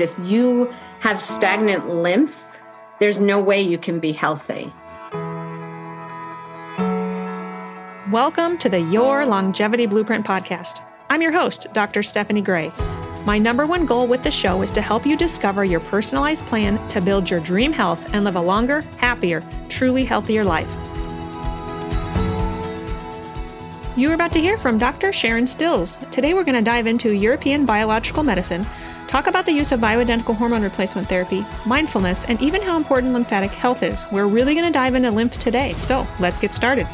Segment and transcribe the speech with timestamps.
[0.00, 2.56] If you have stagnant lymph,
[3.00, 4.72] there's no way you can be healthy.
[8.12, 10.82] Welcome to the Your Longevity Blueprint podcast.
[11.10, 12.04] I'm your host, Dr.
[12.04, 12.70] Stephanie Gray.
[13.24, 16.86] My number one goal with the show is to help you discover your personalized plan
[16.90, 20.70] to build your dream health and live a longer, happier, truly healthier life.
[23.96, 25.12] You are about to hear from Dr.
[25.12, 25.98] Sharon Stills.
[26.12, 28.64] Today we're going to dive into European biological medicine,
[29.08, 33.50] talk about the use of bioidentical hormone replacement therapy, mindfulness, and even how important lymphatic
[33.50, 34.04] health is.
[34.12, 36.86] We're really going to dive into lymph today, so let's get started.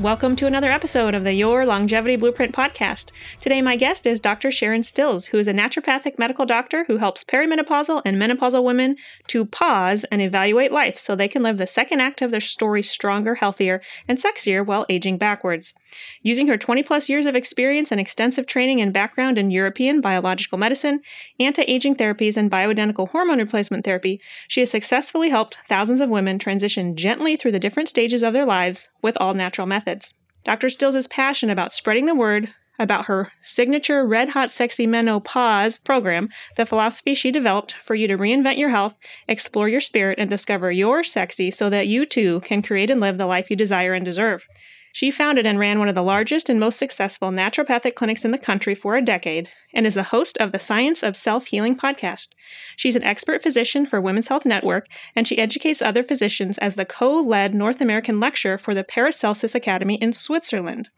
[0.00, 3.12] Welcome to another episode of the Your Longevity Blueprint podcast.
[3.40, 4.50] Today, my guest is Dr.
[4.50, 8.96] Sharon Stills, who is a naturopathic medical doctor who helps perimenopausal and menopausal women
[9.28, 12.82] to pause and evaluate life so they can live the second act of their story
[12.82, 15.72] stronger, healthier, and sexier while aging backwards.
[16.22, 20.58] Using her 20 plus years of experience and extensive training and background in European biological
[20.58, 21.00] medicine,
[21.38, 26.38] anti aging therapies, and bioidentical hormone replacement therapy, she has successfully helped thousands of women
[26.38, 30.14] transition gently through the different stages of their lives with all natural methods.
[30.44, 30.68] Dr.
[30.68, 36.28] Stills is passionate about spreading the word about her signature Red Hot Sexy Menopause program,
[36.56, 38.94] the philosophy she developed for you to reinvent your health,
[39.28, 43.18] explore your spirit, and discover your sexy so that you too can create and live
[43.18, 44.46] the life you desire and deserve.
[44.96, 48.38] She founded and ran one of the largest and most successful naturopathic clinics in the
[48.38, 52.30] country for a decade and is the host of the Science of Self Healing podcast.
[52.76, 56.84] She's an expert physician for Women's Health Network, and she educates other physicians as the
[56.84, 60.90] co led North American lecturer for the Paracelsus Academy in Switzerland.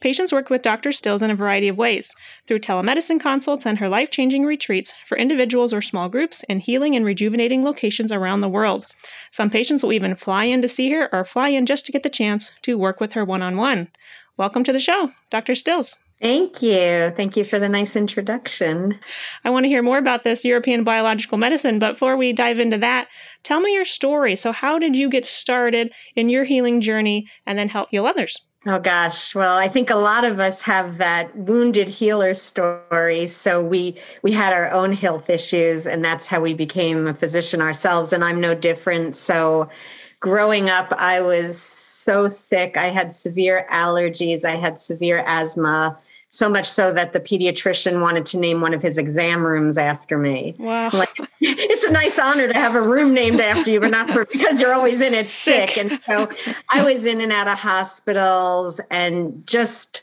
[0.00, 0.92] Patients work with Dr.
[0.92, 2.14] Stills in a variety of ways
[2.46, 6.94] through telemedicine consults and her life changing retreats for individuals or small groups in healing
[6.94, 8.86] and rejuvenating locations around the world.
[9.30, 12.02] Some patients will even fly in to see her or fly in just to get
[12.02, 13.88] the chance to work with her one on one.
[14.36, 15.54] Welcome to the show, Dr.
[15.54, 15.98] Stills.
[16.20, 17.12] Thank you.
[17.16, 18.98] Thank you for the nice introduction.
[19.44, 22.78] I want to hear more about this European biological medicine, but before we dive into
[22.78, 23.08] that,
[23.44, 24.34] tell me your story.
[24.34, 28.40] So, how did you get started in your healing journey and then help heal others?
[28.66, 29.34] Oh gosh.
[29.34, 33.28] Well, I think a lot of us have that wounded healer story.
[33.28, 37.62] So we we had our own health issues and that's how we became a physician
[37.62, 39.14] ourselves and I'm no different.
[39.14, 39.70] So
[40.18, 42.76] growing up I was so sick.
[42.76, 45.96] I had severe allergies, I had severe asthma
[46.30, 50.18] so much so that the pediatrician wanted to name one of his exam rooms after
[50.18, 50.54] me.
[50.58, 50.90] Wow.
[50.92, 54.26] Like, it's a nice honor to have a room named after you, but not for
[54.26, 55.70] because you're always in it sick.
[55.70, 55.78] sick.
[55.78, 56.30] And so
[56.70, 60.02] I was in and out of hospitals and just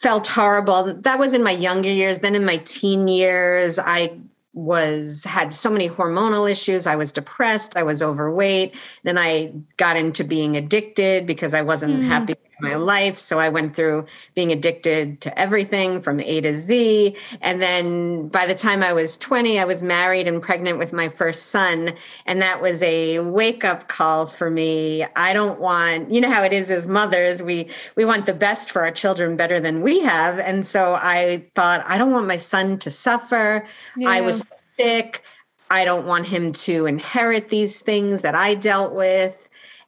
[0.00, 0.94] felt horrible.
[0.94, 2.18] That was in my younger years.
[2.18, 4.18] Then in my teen years, I
[4.54, 9.96] was had so many hormonal issues i was depressed i was overweight then i got
[9.96, 12.04] into being addicted because i wasn't mm.
[12.04, 17.14] happy my life so i went through being addicted to everything from a to z
[17.40, 21.08] and then by the time i was 20 i was married and pregnant with my
[21.08, 21.92] first son
[22.26, 26.42] and that was a wake up call for me i don't want you know how
[26.42, 30.00] it is as mothers we we want the best for our children better than we
[30.00, 33.64] have and so i thought i don't want my son to suffer
[33.96, 34.08] yeah.
[34.08, 34.44] i was
[34.76, 35.22] sick.
[35.70, 39.36] I don't want him to inherit these things that I dealt with.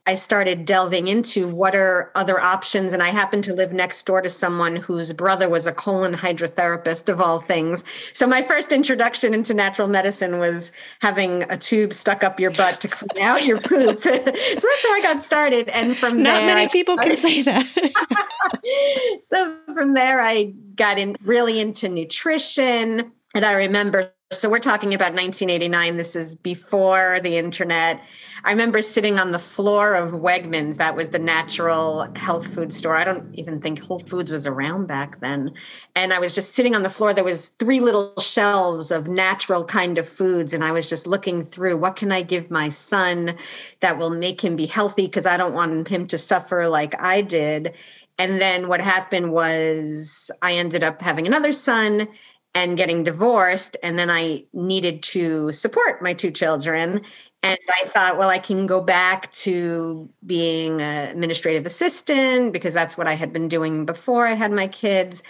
[0.07, 2.93] I started delving into what are other options.
[2.93, 7.09] And I happened to live next door to someone whose brother was a colon hydrotherapist,
[7.09, 7.85] of all things.
[8.13, 12.83] So my first introduction into natural medicine was having a tube stuck up your butt
[12.83, 14.03] to clean out your poop.
[14.03, 15.71] so that's how I got started.
[15.71, 17.67] And from Not there, many people can say that.
[19.23, 23.11] so from there, I got in really into nutrition.
[23.35, 25.97] And I remember so we're talking about 1989.
[25.97, 28.01] This is before the internet.
[28.47, 30.77] I remember sitting on the floor of Wegmans.
[30.77, 32.95] That was the natural health food store.
[32.95, 35.55] I don't even think Whole Foods was around back then.
[35.97, 37.15] And I was just sitting on the floor.
[37.15, 40.53] There was three little shelves of natural kind of foods.
[40.53, 43.35] And I was just looking through what can I give my son
[43.81, 45.07] that will make him be healthy?
[45.07, 47.73] Because I don't want him to suffer like I did.
[48.19, 52.09] And then what happened was I ended up having another son
[52.55, 53.79] and getting divorced.
[53.83, 57.01] And then I needed to support my two children.
[57.45, 62.97] And I thought, well, I can go back to being an administrative assistant because that's
[62.97, 65.23] what I had been doing before I had my kids.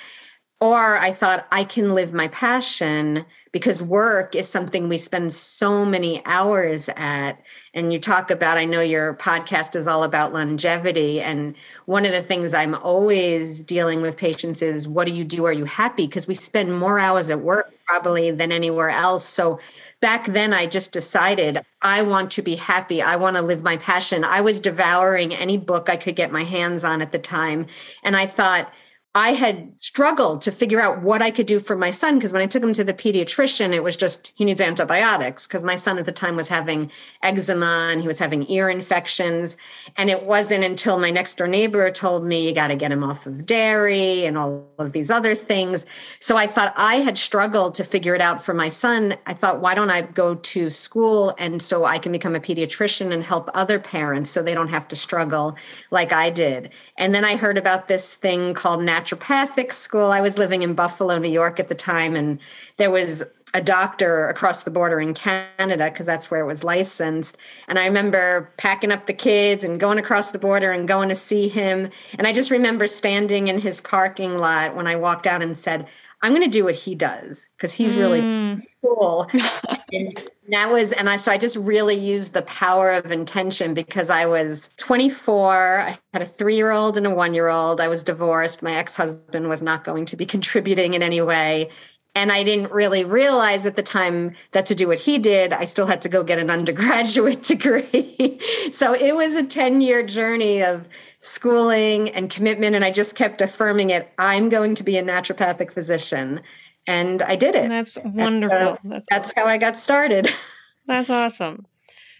[0.64, 5.84] Or I thought I can live my passion because work is something we spend so
[5.84, 7.34] many hours at.
[7.74, 11.20] And you talk about, I know your podcast is all about longevity.
[11.20, 15.44] And one of the things I'm always dealing with patients is what do you do?
[15.44, 16.06] Are you happy?
[16.06, 19.28] Because we spend more hours at work probably than anywhere else.
[19.28, 19.60] So
[20.00, 23.02] back then I just decided I want to be happy.
[23.02, 24.24] I want to live my passion.
[24.24, 27.66] I was devouring any book I could get my hands on at the time.
[28.02, 28.72] And I thought,
[29.16, 32.42] I had struggled to figure out what I could do for my son because when
[32.42, 35.98] I took him to the pediatrician, it was just he needs antibiotics because my son
[35.98, 36.90] at the time was having
[37.22, 39.56] eczema and he was having ear infections.
[39.96, 43.04] And it wasn't until my next door neighbor told me you got to get him
[43.04, 45.86] off of dairy and all of these other things.
[46.18, 49.16] So I thought I had struggled to figure it out for my son.
[49.26, 53.12] I thought, why don't I go to school and so I can become a pediatrician
[53.12, 55.54] and help other parents so they don't have to struggle
[55.92, 56.70] like I did.
[56.98, 60.10] And then I heard about this thing called natural naturopathic school.
[60.12, 62.38] I was living in Buffalo, New York at the time, and
[62.76, 63.22] there was
[63.54, 67.36] a doctor across the border in Canada because that's where it was licensed.
[67.68, 71.14] And I remember packing up the kids and going across the border and going to
[71.14, 71.88] see him.
[72.18, 75.86] And I just remember standing in his parking lot when I walked out and said,
[76.24, 78.62] I'm going to do what he does because he's really mm.
[78.82, 79.28] cool.
[79.92, 84.08] and that was, and I, so I just really used the power of intention because
[84.08, 85.80] I was 24.
[85.80, 87.78] I had a three year old and a one year old.
[87.78, 88.62] I was divorced.
[88.62, 91.68] My ex husband was not going to be contributing in any way.
[92.14, 95.66] And I didn't really realize at the time that to do what he did, I
[95.66, 98.40] still had to go get an undergraduate degree.
[98.72, 100.86] so it was a 10 year journey of
[101.24, 102.76] schooling and commitment.
[102.76, 106.40] And I just kept affirming it I'm going to be a naturopathic physician.
[106.86, 107.68] And I did it.
[107.68, 108.78] That's wonderful.
[108.82, 110.28] So that's, that's how I got started.
[110.86, 111.66] That's awesome.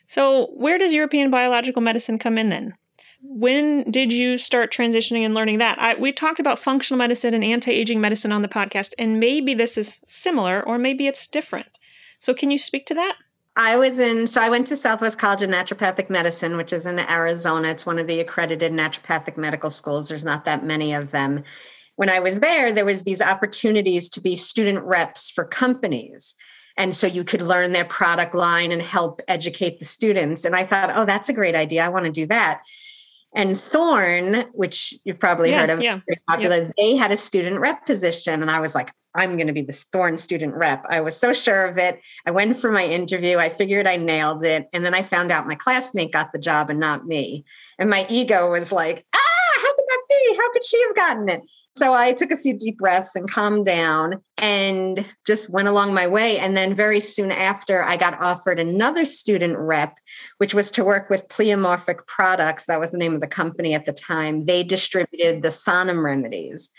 [0.07, 2.73] So, where does European biological medicine come in then?
[3.27, 5.79] when did you start transitioning and learning that?
[5.81, 9.55] I, we talked about functional medicine and anti aging medicine on the podcast, and maybe
[9.55, 11.79] this is similar or maybe it's different.
[12.19, 13.17] So, can you speak to that?
[13.57, 16.99] I was in, so I went to Southwest College of Naturopathic Medicine, which is in
[16.99, 17.69] Arizona.
[17.69, 20.09] It's one of the accredited naturopathic medical schools.
[20.09, 21.45] There's not that many of them.
[21.95, 26.35] When I was there, there was these opportunities to be student reps for companies.
[26.77, 30.45] And so you could learn their product line and help educate the students.
[30.45, 31.85] And I thought, oh, that's a great idea.
[31.85, 32.63] I want to do that.
[33.35, 36.71] And Thorne, which you've probably yeah, heard of, yeah, very popular, yeah.
[36.77, 38.43] they had a student rep position.
[38.43, 40.85] And I was like, I'm going to be this Thorne student rep.
[40.89, 42.01] I was so sure of it.
[42.27, 43.39] I went for my interview.
[43.39, 44.69] I figured I nailed it.
[44.73, 47.45] And then I found out my classmate got the job and not me.
[47.79, 50.37] And my ego was like, ah, how could that be?
[50.37, 51.43] How could she have gotten it?
[51.77, 56.07] So I took a few deep breaths and calmed down and just went along my
[56.07, 56.39] way.
[56.39, 59.99] And then very soon after, I got offered another student rep,
[60.39, 62.67] which was to work with pleomorphic products.
[62.67, 64.45] That was the name of the company at the time.
[64.45, 66.71] They distributed the Sanum remedies.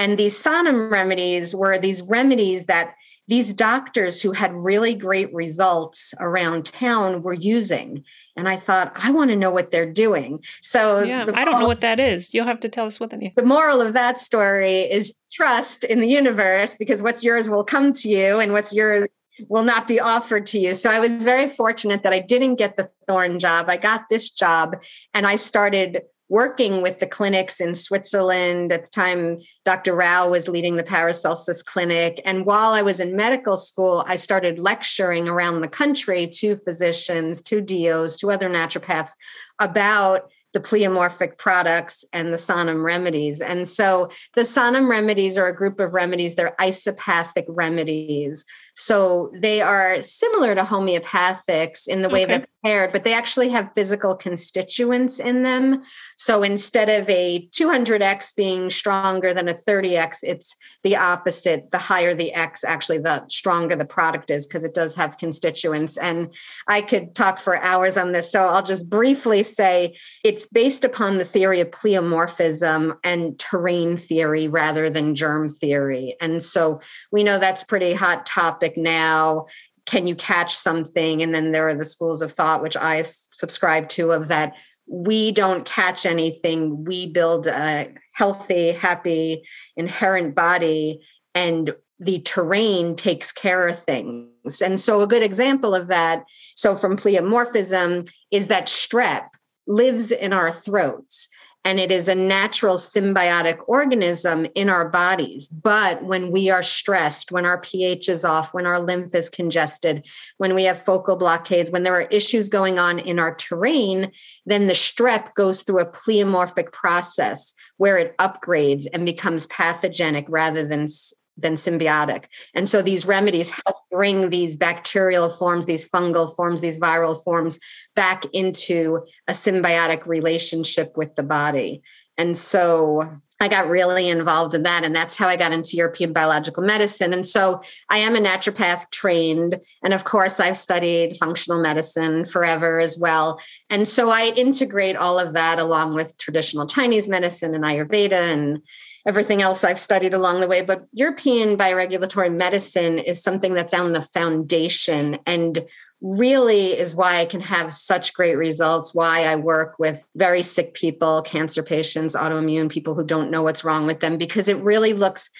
[0.00, 2.94] And these Sanum remedies were these remedies that
[3.28, 8.02] these doctors who had really great results around town were using.
[8.34, 10.42] And I thought, I want to know what they're doing.
[10.62, 12.32] So yeah, I don't know what that is.
[12.32, 13.32] You'll have to tell us what that is.
[13.36, 17.92] The moral of that story is trust in the universe because what's yours will come
[17.92, 19.06] to you and what's yours
[19.50, 20.74] will not be offered to you.
[20.74, 23.68] So I was very fortunate that I didn't get the Thorne job.
[23.68, 24.82] I got this job
[25.12, 28.72] and I started working with the clinics in Switzerland.
[28.72, 29.94] At the time, Dr.
[29.94, 32.22] Rau was leading the Paracelsus Clinic.
[32.24, 37.42] And while I was in medical school, I started lecturing around the country to physicians,
[37.42, 39.10] to DOs, to other naturopaths
[39.58, 43.40] about the pleomorphic products and the Sanum remedies.
[43.40, 48.44] And so the Sanum remedies are a group of remedies, they're isopathic remedies.
[48.74, 52.38] So they are similar to homeopathics in the way okay.
[52.38, 55.82] they're prepared, but they actually have physical constituents in them.
[56.16, 61.70] So instead of a 200x being stronger than a 30x, it's the opposite.
[61.70, 65.96] The higher the x, actually, the stronger the product is because it does have constituents.
[65.96, 66.34] And
[66.66, 68.32] I could talk for hours on this.
[68.32, 69.96] So I'll just briefly say
[70.40, 76.16] it's based upon the theory of pleomorphism and terrain theory rather than germ theory.
[76.18, 76.80] And so
[77.12, 79.44] we know that's pretty hot topic now.
[79.84, 81.22] Can you catch something?
[81.22, 84.56] And then there are the schools of thought which i subscribe to of that
[84.86, 86.84] we don't catch anything.
[86.84, 89.42] We build a healthy happy
[89.76, 91.02] inherent body
[91.34, 94.62] and the terrain takes care of things.
[94.62, 96.24] And so a good example of that
[96.56, 99.26] so from pleomorphism is that strep
[99.66, 101.28] lives in our throats
[101.64, 105.46] and it is a natural symbiotic organism in our bodies.
[105.48, 110.06] But when we are stressed, when our pH is off, when our lymph is congested,
[110.38, 114.10] when we have focal blockades, when there are issues going on in our terrain,
[114.46, 120.66] then the strep goes through a pleomorphic process where it upgrades and becomes pathogenic rather
[120.66, 120.88] than
[121.36, 122.24] than symbiotic.
[122.54, 127.58] And so these remedies help bring these bacterial forms, these fungal forms, these viral forms
[127.96, 131.82] back into a symbiotic relationship with the body.
[132.18, 134.84] And so I got really involved in that.
[134.84, 137.14] And that's how I got into European biological medicine.
[137.14, 139.58] And so I am a naturopath trained.
[139.82, 143.40] And of course, I've studied functional medicine forever as well.
[143.70, 148.60] And so I integrate all of that along with traditional Chinese medicine and Ayurveda and
[149.06, 150.62] everything else I've studied along the way.
[150.62, 155.64] But European bioregulatory medicine is something that's on the foundation and
[156.02, 160.74] really is why I can have such great results, why I work with very sick
[160.74, 164.94] people, cancer patients, autoimmune people who don't know what's wrong with them, because it really
[164.94, 165.30] looks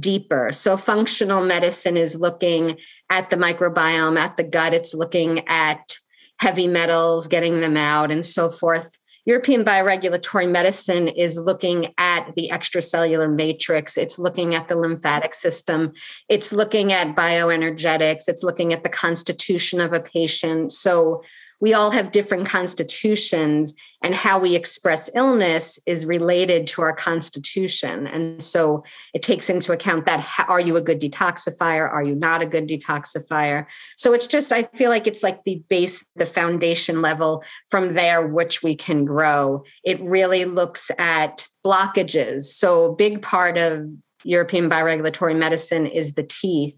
[0.00, 0.50] deeper.
[0.52, 2.78] So, functional medicine is looking
[3.10, 5.96] at the microbiome, at the gut, it's looking at
[6.40, 8.97] heavy metals, getting them out, and so forth.
[9.28, 13.98] European bioregulatory medicine is looking at the extracellular matrix.
[13.98, 15.92] It's looking at the lymphatic system.
[16.30, 18.22] It's looking at bioenergetics.
[18.26, 20.72] It's looking at the constitution of a patient.
[20.72, 21.22] So,
[21.60, 28.06] we all have different constitutions and how we express illness is related to our constitution.
[28.06, 31.90] And so it takes into account that are you a good detoxifier?
[31.90, 33.66] Are you not a good detoxifier?
[33.96, 38.26] So it's just i feel like it's like the base the foundation level from there
[38.26, 39.64] which we can grow.
[39.84, 42.44] It really looks at blockages.
[42.44, 43.88] So a big part of
[44.24, 46.76] european bioregulatory medicine is the teeth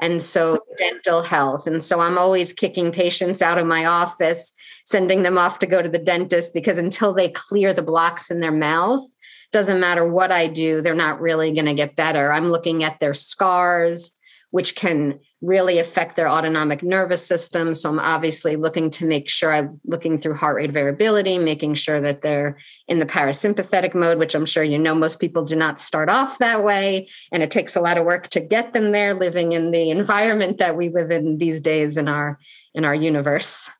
[0.00, 1.66] and so dental health.
[1.66, 4.52] And so I'm always kicking patients out of my office,
[4.84, 8.40] sending them off to go to the dentist because until they clear the blocks in
[8.40, 9.02] their mouth,
[9.52, 12.32] doesn't matter what I do, they're not really going to get better.
[12.32, 14.10] I'm looking at their scars,
[14.50, 17.74] which can really affect their autonomic nervous system.
[17.74, 22.00] So I'm obviously looking to make sure I'm looking through heart rate variability, making sure
[22.00, 25.80] that they're in the parasympathetic mode, which I'm sure you know most people do not
[25.80, 27.08] start off that way.
[27.30, 30.58] And it takes a lot of work to get them there, living in the environment
[30.58, 32.38] that we live in these days in our
[32.74, 33.70] in our universe.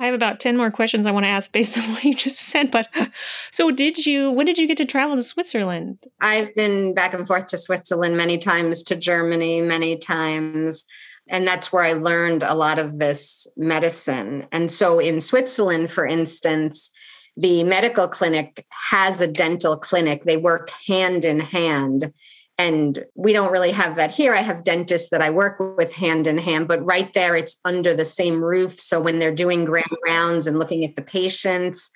[0.00, 2.38] I have about 10 more questions I want to ask based on what you just
[2.38, 2.70] said.
[2.70, 2.88] But
[3.50, 5.98] so, did you, when did you get to travel to Switzerland?
[6.20, 10.84] I've been back and forth to Switzerland many times, to Germany many times.
[11.30, 14.46] And that's where I learned a lot of this medicine.
[14.52, 16.90] And so, in Switzerland, for instance,
[17.36, 22.12] the medical clinic has a dental clinic, they work hand in hand.
[22.60, 24.34] And we don't really have that here.
[24.34, 27.94] I have dentists that i work with hand in hand but right there it's under
[27.94, 28.80] the same roof.
[28.80, 31.90] So when they're doing grand rounds and looking at the patients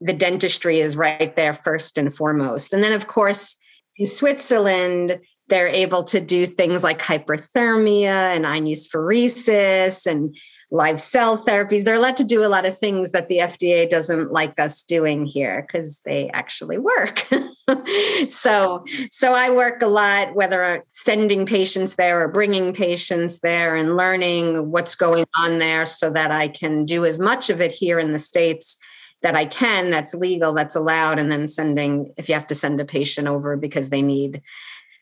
[0.00, 2.72] the dentistry is right there first and foremost.
[2.72, 3.56] And then of course
[3.96, 10.36] in switzerland they're able to do things like hyperthermia and inosphoresis and
[10.70, 11.84] live cell therapies.
[11.84, 15.24] They're allowed to do a lot of things that the FDA doesn't like us doing
[15.24, 17.26] here because they actually work.
[18.28, 23.96] so, so I work a lot, whether sending patients there or bringing patients there and
[23.96, 27.98] learning what's going on there so that I can do as much of it here
[27.98, 28.76] in the States
[29.22, 32.80] that I can, that's legal, that's allowed, and then sending, if you have to send
[32.80, 34.42] a patient over because they need,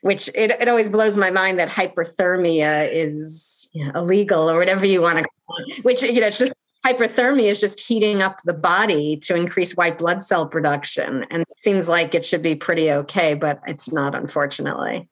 [0.07, 4.85] which it, it always blows my mind that hyperthermia is you know, illegal or whatever
[4.85, 6.53] you want to call it, which, you know, it's just
[6.85, 11.25] hyperthermia is just heating up the body to increase white blood cell production.
[11.29, 15.07] And it seems like it should be pretty okay, but it's not, unfortunately.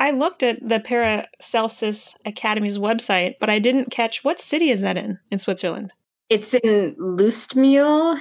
[0.00, 4.96] I looked at the Paracelsus Academy's website, but I didn't catch what city is that
[4.96, 5.92] in in Switzerland?
[6.30, 8.18] It's in Lustmühl.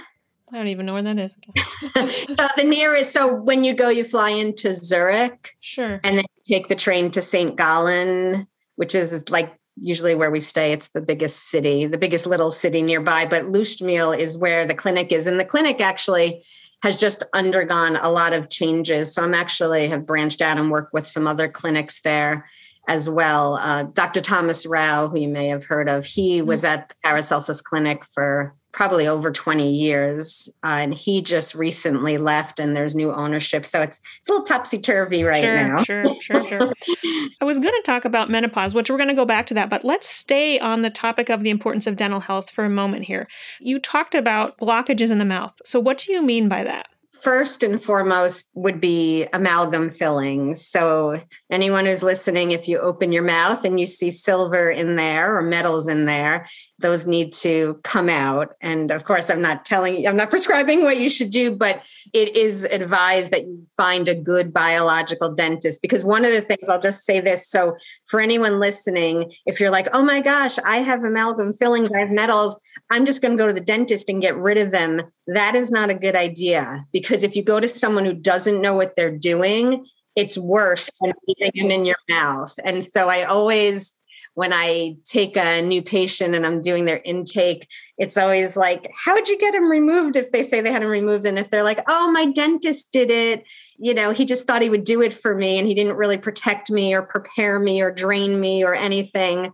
[0.53, 1.35] I don't even know where that is.
[2.37, 5.57] so the nearest, so when you go, you fly into Zurich.
[5.61, 5.99] Sure.
[6.03, 7.55] And then you take the train to St.
[7.55, 8.45] Gallen,
[8.75, 10.71] which is like usually where we stay.
[10.71, 13.25] It's the biggest city, the biggest little city nearby.
[13.25, 15.25] But Lustmühl is where the clinic is.
[15.25, 16.45] And the clinic actually
[16.83, 19.11] has just undergone a lot of changes.
[19.15, 22.45] So I'm actually have branched out and worked with some other clinics there
[22.87, 23.55] as well.
[23.55, 24.21] Uh, Dr.
[24.21, 26.67] Thomas Rau, who you may have heard of, he was mm-hmm.
[26.67, 30.49] at the Paracelsus Clinic for probably over 20 years.
[30.63, 33.65] Uh, and he just recently left and there's new ownership.
[33.65, 35.83] So it's, it's a little topsy turvy right sure, now.
[35.83, 36.73] Sure, sure, sure.
[37.39, 39.69] I was going to talk about menopause, which we're going to go back to that,
[39.69, 43.05] but let's stay on the topic of the importance of dental health for a moment
[43.05, 43.27] here.
[43.59, 45.53] You talked about blockages in the mouth.
[45.63, 46.87] So what do you mean by that?
[47.23, 50.67] first and foremost would be amalgam fillings.
[50.67, 55.37] So, anyone who's listening, if you open your mouth and you see silver in there
[55.37, 56.47] or metals in there,
[56.83, 58.53] those need to come out.
[58.61, 61.81] And of course, I'm not telling, I'm not prescribing what you should do, but
[62.13, 65.81] it is advised that you find a good biological dentist.
[65.81, 67.49] Because one of the things, I'll just say this.
[67.49, 67.75] So,
[68.05, 72.11] for anyone listening, if you're like, oh my gosh, I have amalgam fillings, I have
[72.11, 72.55] metals,
[72.91, 75.01] I'm just going to go to the dentist and get rid of them.
[75.25, 78.75] That is not a good idea because if you go to someone who doesn't know
[78.75, 82.53] what they're doing, it's worse than eating them in your mouth.
[82.63, 83.93] And so I always,
[84.35, 89.13] when I take a new patient and I'm doing their intake, it's always like, how
[89.13, 91.25] would you get them removed if they say they had them removed?
[91.25, 93.45] And if they're like, oh, my dentist did it,
[93.77, 96.17] you know, he just thought he would do it for me and he didn't really
[96.17, 99.53] protect me or prepare me or drain me or anything.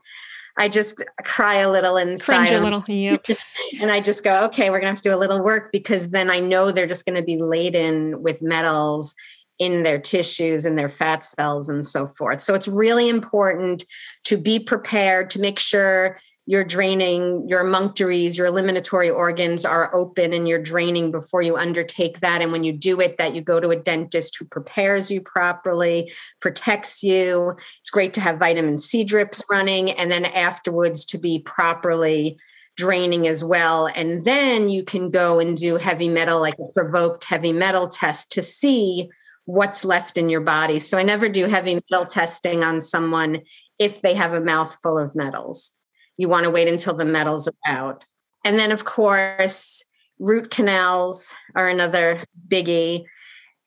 [0.57, 2.47] I just cry a little inside.
[2.47, 2.83] Cringe a little.
[2.85, 3.27] Yep.
[3.81, 6.29] and I just go, okay, we're gonna have to do a little work because then
[6.29, 9.15] I know they're just gonna be laden with metals
[9.59, 12.41] in their tissues and their fat cells and so forth.
[12.41, 13.83] So it's really important
[14.23, 20.33] to be prepared to make sure you're draining your emunctories, your eliminatory organs are open
[20.33, 22.41] and you're draining before you undertake that.
[22.41, 26.11] And when you do it, that you go to a dentist who prepares you properly,
[26.39, 27.55] protects you.
[27.81, 32.39] It's great to have vitamin C drips running, and then afterwards to be properly
[32.77, 33.85] draining as well.
[33.87, 38.31] And then you can go and do heavy metal, like a provoked heavy metal test
[38.31, 39.09] to see
[39.49, 40.77] what's left in your body.
[40.77, 43.41] So I never do heavy metal testing on someone
[43.79, 45.71] if they have a mouth full of metals.
[46.17, 48.05] You want to wait until the metals are out.
[48.45, 49.83] And then, of course,
[50.19, 53.05] root canals are another biggie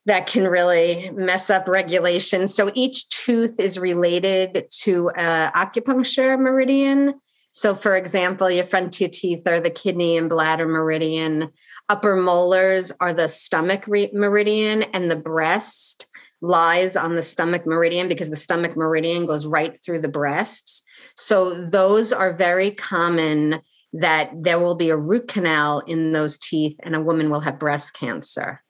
[0.06, 2.46] that can really mess up regulation.
[2.46, 7.14] So each tooth is related to a acupuncture meridian.
[7.50, 11.50] So, for example, your front two teeth are the kidney and bladder meridian.
[11.88, 16.06] Upper molars are the stomach re- meridian, and the breast
[16.40, 20.82] lies on the stomach meridian because the stomach meridian goes right through the breasts.
[21.16, 23.60] So, those are very common
[23.92, 27.58] that there will be a root canal in those teeth, and a woman will have
[27.58, 28.61] breast cancer.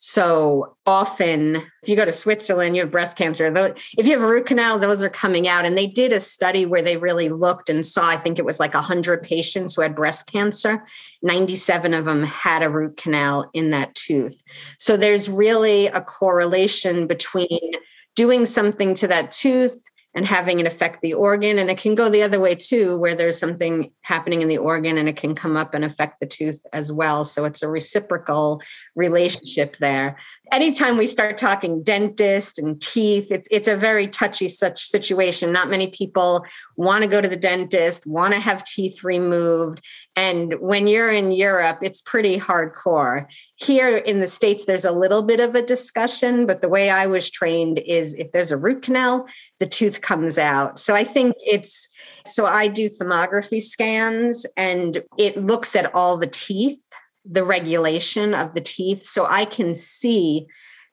[0.00, 3.52] So often, if you go to Switzerland, you have breast cancer.
[3.96, 5.64] If you have a root canal, those are coming out.
[5.64, 8.60] And they did a study where they really looked and saw, I think it was
[8.60, 10.84] like 100 patients who had breast cancer.
[11.22, 14.40] 97 of them had a root canal in that tooth.
[14.78, 17.72] So there's really a correlation between
[18.14, 19.82] doing something to that tooth
[20.18, 21.60] and having it affect the organ.
[21.60, 24.98] And it can go the other way too, where there's something happening in the organ
[24.98, 27.24] and it can come up and affect the tooth as well.
[27.24, 28.60] So it's a reciprocal
[28.96, 30.16] relationship there.
[30.50, 35.52] Anytime we start talking dentist and teeth, it's it's a very touchy such situation.
[35.52, 36.44] Not many people
[36.74, 39.84] want to go to the dentist, want to have teeth removed.
[40.16, 43.26] And when you're in Europe, it's pretty hardcore.
[43.54, 47.06] Here in the States, there's a little bit of a discussion, but the way I
[47.06, 49.28] was trained is if there's a root canal,
[49.60, 50.78] the tooth comes out.
[50.78, 51.86] So I think it's
[52.26, 56.80] so I do thermography scans and it looks at all the teeth,
[57.26, 59.04] the regulation of the teeth.
[59.04, 60.46] So I can see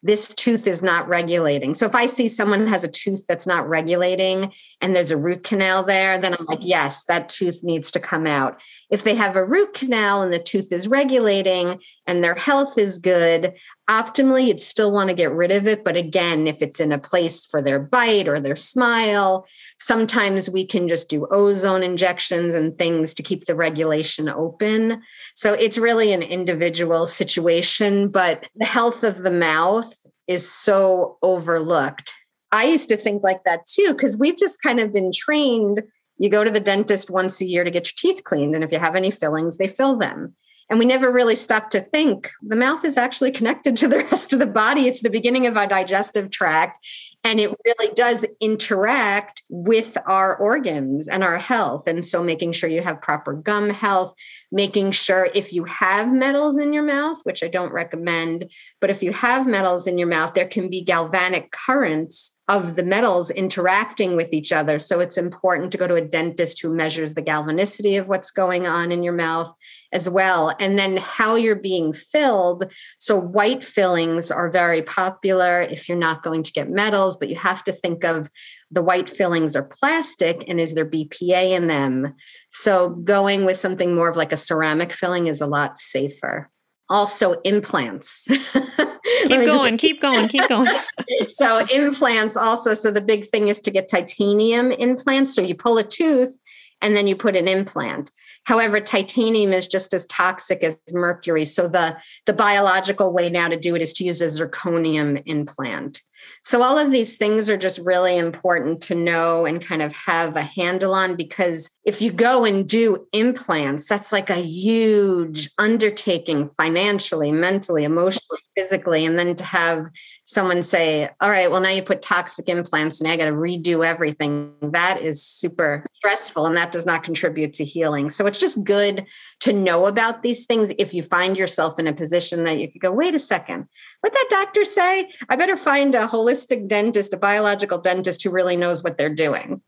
[0.03, 1.73] this tooth is not regulating.
[1.73, 4.51] So if I see someone has a tooth that's not regulating
[4.81, 8.27] and there's a root canal there, then I'm like, yes, that tooth needs to come
[8.27, 8.61] out.
[8.91, 12.99] If they have a root canal and the tooth is regulating and their health is
[12.99, 13.53] good,
[13.89, 15.83] optimally, you'd still want to get rid of it.
[15.83, 19.45] But again, if it's in a place for their bite or their smile,
[19.79, 25.01] sometimes we can just do ozone injections and things to keep the regulation open.
[25.35, 29.93] So it's really an individual situation, but the health of the mouth
[30.27, 32.13] is so overlooked.
[32.51, 35.83] I used to think like that too, because we've just kind of been trained.
[36.17, 38.55] You go to the dentist once a year to get your teeth cleaned.
[38.55, 40.35] And if you have any fillings, they fill them.
[40.69, 44.33] And we never really stop to think the mouth is actually connected to the rest
[44.33, 44.87] of the body.
[44.87, 46.85] It's the beginning of our digestive tract.
[47.23, 51.87] And it really does interact with our organs and our health.
[51.87, 54.13] And so, making sure you have proper gum health,
[54.51, 59.01] making sure if you have metals in your mouth, which I don't recommend, but if
[59.01, 64.15] you have metals in your mouth, there can be galvanic currents of the metals interacting
[64.15, 64.77] with each other.
[64.77, 68.67] So it's important to go to a dentist who measures the galvanicity of what's going
[68.67, 69.51] on in your mouth
[69.91, 70.55] as well.
[70.59, 72.71] And then how you're being filled.
[72.99, 77.35] So white fillings are very popular if you're not going to get metals, but you
[77.35, 78.29] have to think of
[78.69, 82.13] the white fillings are plastic and is there BPA in them?
[82.51, 86.51] So going with something more of like a ceramic filling is a lot safer
[86.89, 88.25] also implants.
[88.27, 90.69] keep going, keep going, keep going.
[91.37, 92.73] so implants also.
[92.73, 95.35] So the big thing is to get titanium implants.
[95.35, 96.37] So you pull a tooth
[96.81, 98.11] and then you put an implant.
[98.45, 101.43] However, titanium is just as toxic as mercury.
[101.43, 106.01] So the, the biological way now to do it is to use a zirconium implant.
[106.43, 110.35] So, all of these things are just really important to know and kind of have
[110.35, 116.49] a handle on because if you go and do implants, that's like a huge undertaking
[116.57, 119.05] financially, mentally, emotionally physically.
[119.05, 119.85] And then to have
[120.27, 123.85] someone say all right well now you put toxic implants and i got to redo
[123.85, 128.11] everything that is super stressful and that does not contribute to healing.
[128.11, 129.05] So it's just good
[129.39, 132.81] to know about these things if you find yourself in a position that you could
[132.81, 133.67] go wait a second
[134.05, 138.55] what that doctor say i better find a holistic dentist a biological dentist who really
[138.55, 139.61] knows what they're doing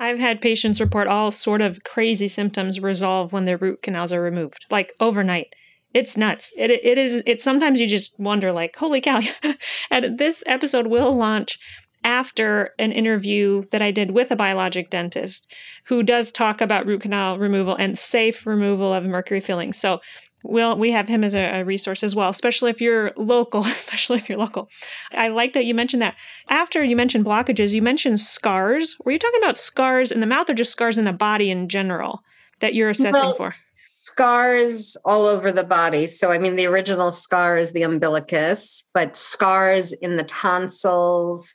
[0.00, 4.20] I've had patients report all sort of crazy symptoms resolve when their root canals are
[4.20, 5.54] removed, like overnight
[5.94, 6.52] it's nuts.
[6.56, 7.22] It it is.
[7.24, 9.20] It sometimes you just wonder, like, holy cow!
[9.90, 11.58] and this episode will launch
[12.02, 15.50] after an interview that I did with a biologic dentist
[15.84, 19.78] who does talk about root canal removal and safe removal of mercury fillings.
[19.78, 20.00] So
[20.44, 24.18] we'll we have him as a, a, resource as well, especially if you're local, especially
[24.18, 24.68] if you're local.
[25.12, 26.14] I like that you mentioned that.
[26.48, 28.96] After you mentioned blockages, you mentioned scars.
[29.04, 31.68] Were you talking about scars in the mouth or just scars in the body in
[31.68, 32.22] general
[32.60, 33.54] that you're assessing well, for?
[34.14, 36.06] scars all over the body.
[36.06, 41.52] So, I mean, the original scar is the umbilicus, but scars in the tonsils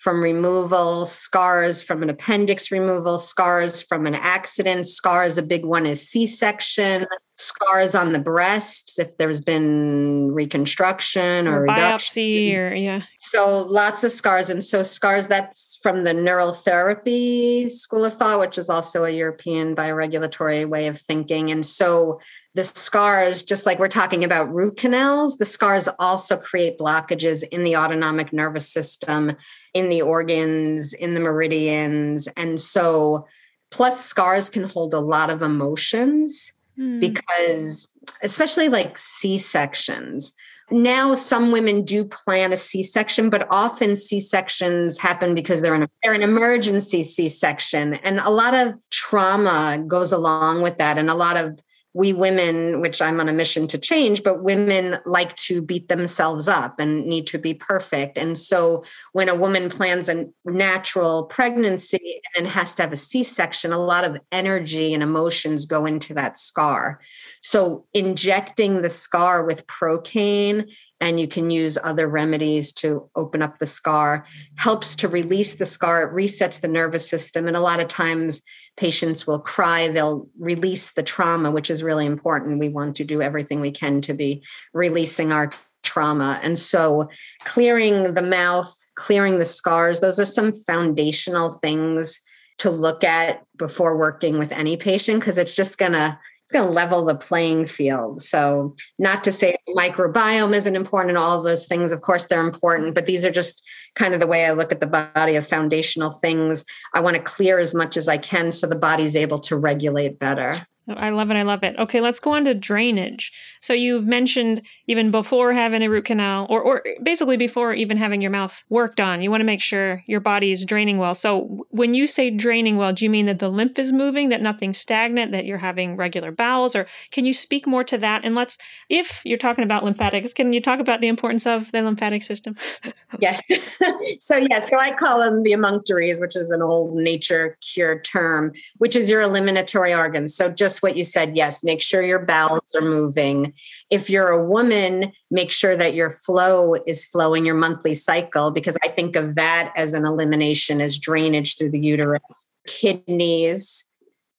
[0.00, 5.86] from removal, scars from an appendix removal, scars from an accident, scars, a big one
[5.86, 7.06] is C section,
[7.40, 13.02] scars on the breasts if there's been reconstruction or, or biopsy or yeah.
[13.18, 18.40] So lots of scars and so scars that's from the neural therapy school of thought
[18.40, 21.50] which is also a european bioregulatory way of thinking.
[21.50, 22.20] And so
[22.54, 27.64] the scars just like we're talking about root canals the scars also create blockages in
[27.64, 29.34] the autonomic nervous system
[29.72, 32.28] in the organs in the meridians.
[32.36, 33.26] And so
[33.70, 37.00] plus scars can hold a lot of emotions mm.
[37.00, 37.88] because
[38.22, 40.32] especially like C-sections.
[40.70, 46.12] Now some women do plan a C-section, but often C-sections happen because they're an, they're
[46.12, 47.94] an emergency C-section.
[47.94, 50.96] And a lot of trauma goes along with that.
[50.96, 51.58] And a lot of
[51.92, 56.46] we women, which I'm on a mission to change, but women like to beat themselves
[56.46, 58.16] up and need to be perfect.
[58.16, 63.24] And so when a woman plans a natural pregnancy and has to have a C
[63.24, 67.00] section, a lot of energy and emotions go into that scar.
[67.42, 73.58] So injecting the scar with procaine and you can use other remedies to open up
[73.58, 74.26] the scar.
[74.56, 78.42] Helps to release the scar it resets the nervous system and a lot of times
[78.76, 82.60] patients will cry they'll release the trauma which is really important.
[82.60, 85.50] We want to do everything we can to be releasing our
[85.82, 86.38] trauma.
[86.42, 87.08] And so
[87.44, 92.20] clearing the mouth clearing the scars those are some foundational things
[92.58, 96.18] to look at before working with any patient because it's just going to
[96.50, 98.22] going to level the playing field.
[98.22, 102.94] So, not to say microbiome isn't important and all those things, of course, they're important,
[102.94, 103.62] but these are just
[103.94, 106.64] kind of the way I look at the body of foundational things.
[106.94, 110.18] I want to clear as much as I can so the body's able to regulate
[110.18, 110.66] better.
[110.88, 111.36] I love it.
[111.36, 111.76] I love it.
[111.78, 113.32] Okay, let's go on to drainage.
[113.60, 118.20] So you've mentioned even before having a root canal, or, or basically before even having
[118.20, 121.14] your mouth worked on, you want to make sure your body is draining well.
[121.14, 124.42] So when you say draining well, do you mean that the lymph is moving, that
[124.42, 128.24] nothing's stagnant, that you're having regular bowels, or can you speak more to that?
[128.24, 131.82] And let's, if you're talking about lymphatics, can you talk about the importance of the
[131.82, 132.56] lymphatic system?
[133.20, 133.40] yes.
[134.18, 138.52] so yes, so I call them the emunctories, which is an old nature cure term,
[138.78, 140.34] which is your eliminatory organs.
[140.34, 141.36] So just what you said.
[141.36, 143.52] Yes, make sure your bowels are moving.
[143.90, 148.76] If you're a woman, make sure that your flow is flowing your monthly cycle, because
[148.84, 152.22] I think of that as an elimination, as drainage through the uterus,
[152.68, 153.84] kidneys,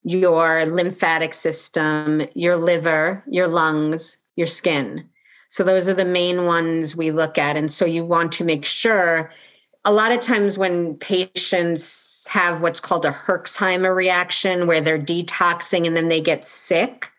[0.04, 5.10] your lymphatic system, your liver, your lungs, your skin.
[5.50, 7.58] So those are the main ones we look at.
[7.58, 9.32] And so you want to make sure
[9.84, 15.86] a lot of times when patients have what's called a Herxheimer reaction where they're detoxing
[15.86, 17.12] and then they get sick.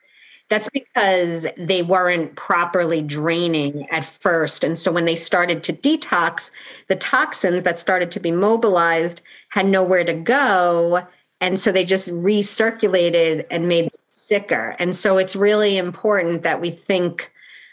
[0.49, 4.65] That's because they weren't properly draining at first.
[4.65, 6.51] And so when they started to detox,
[6.89, 9.21] the toxins that started to be mobilized
[9.51, 11.07] had nowhere to go.
[11.43, 14.75] And so they just recirculated and made sicker.
[14.79, 17.31] And so it's really important that we think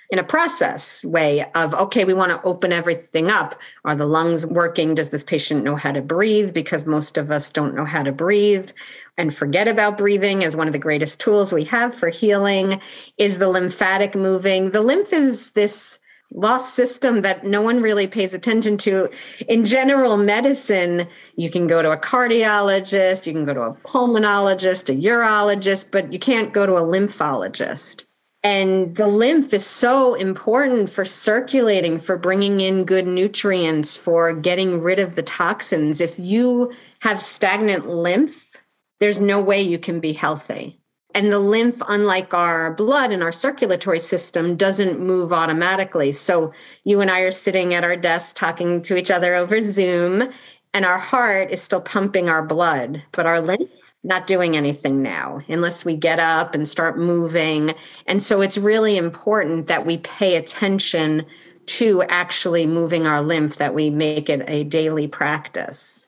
[0.09, 3.59] in a process way of okay we want to open everything up.
[3.85, 4.95] Are the lungs working?
[4.95, 6.53] Does this patient know how to breathe?
[6.53, 8.71] Because most of us don't know how to breathe.
[9.17, 12.81] And forget about breathing as one of the greatest tools we have for healing.
[13.17, 14.71] Is the lymphatic moving?
[14.71, 15.99] The lymph is this
[16.31, 19.09] lost system that no one really pays attention to.
[19.47, 24.89] In general medicine, you can go to a cardiologist, you can go to a pulmonologist,
[24.89, 28.05] a urologist, but you can't go to a lymphologist.
[28.41, 34.81] And the lymph is so important for circulating, for bringing in good nutrients, for getting
[34.81, 35.99] rid of the toxins.
[35.99, 36.71] If you
[37.01, 38.55] have stagnant lymph,
[38.99, 40.79] there's no way you can be healthy.
[41.15, 46.11] And the lymph, unlike our blood and our circulatory system, doesn't move automatically.
[46.11, 46.53] So
[46.85, 50.31] you and I are sitting at our desk talking to each other over Zoom,
[50.73, 53.69] and our heart is still pumping our blood, but our lymph
[54.03, 57.73] not doing anything now unless we get up and start moving.
[58.07, 61.25] And so it's really important that we pay attention
[61.65, 66.07] to actually moving our lymph, that we make it a daily practice.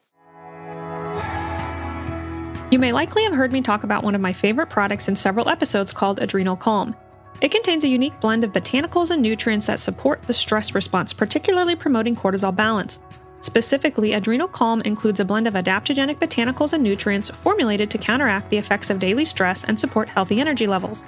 [2.71, 5.49] You may likely have heard me talk about one of my favorite products in several
[5.49, 6.95] episodes called Adrenal Calm.
[7.41, 11.75] It contains a unique blend of botanicals and nutrients that support the stress response, particularly
[11.75, 12.99] promoting cortisol balance.
[13.41, 18.57] Specifically, Adrenal Calm includes a blend of adaptogenic botanicals and nutrients formulated to counteract the
[18.57, 21.03] effects of daily stress and support healthy energy levels.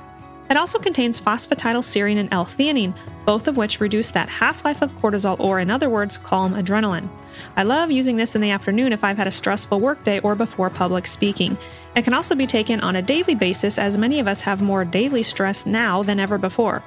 [0.50, 2.94] It also contains phosphatidylserine and L-theanine,
[3.26, 7.08] both of which reduce that half-life of cortisol or in other words, calm adrenaline.
[7.56, 10.70] I love using this in the afternoon if I've had a stressful workday or before
[10.70, 11.58] public speaking.
[11.96, 14.84] It can also be taken on a daily basis as many of us have more
[14.84, 16.84] daily stress now than ever before.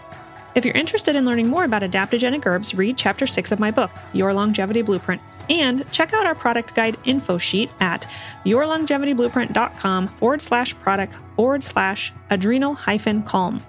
[0.55, 3.91] If you're interested in learning more about adaptogenic herbs, read chapter 6 of my book,
[4.13, 5.21] Your Longevity Blueprint.
[5.49, 8.09] And check out our product guide info sheet at
[8.45, 13.61] yourlongevityblueprint.com forward slash product forward slash adrenal hyphen calm.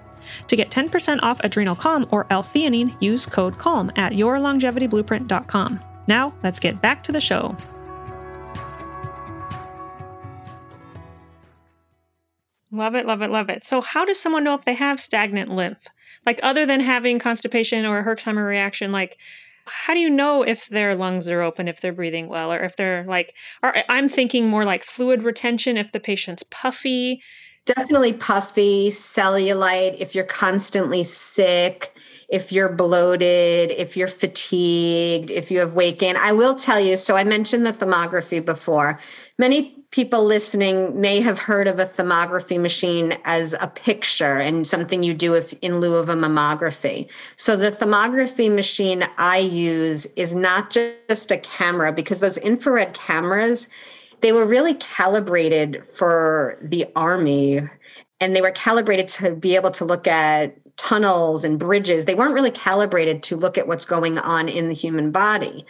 [0.48, 5.80] To get 10% off Adrenal Calm or L-theanine, use code CALM at yourlongevityblueprint.com.
[6.06, 7.56] Now, let's get back to the show.
[12.70, 13.64] Love it, love it, love it.
[13.64, 15.78] So, how does someone know if they have stagnant lymph?
[16.26, 19.16] Like, other than having constipation or a Herxheimer reaction, like,
[19.70, 22.76] how do you know if their lungs are open, if they're breathing well, or if
[22.76, 27.22] they're like, or uh, I'm thinking more like fluid retention, if the patient's puffy.
[27.66, 31.94] Definitely puffy, cellulite, if you're constantly sick,
[32.28, 36.16] if you're bloated, if you're fatigued, if you have weight gain.
[36.16, 39.00] I will tell you, so I mentioned the thermography before.
[39.38, 45.02] Many people listening may have heard of a thermography machine as a picture and something
[45.02, 47.08] you do if in lieu of a mammography.
[47.36, 53.68] So the thermography machine I use is not just a camera because those infrared cameras
[54.20, 57.60] they were really calibrated for the army
[58.20, 62.06] and they were calibrated to be able to look at tunnels and bridges.
[62.06, 65.66] They weren't really calibrated to look at what's going on in the human body.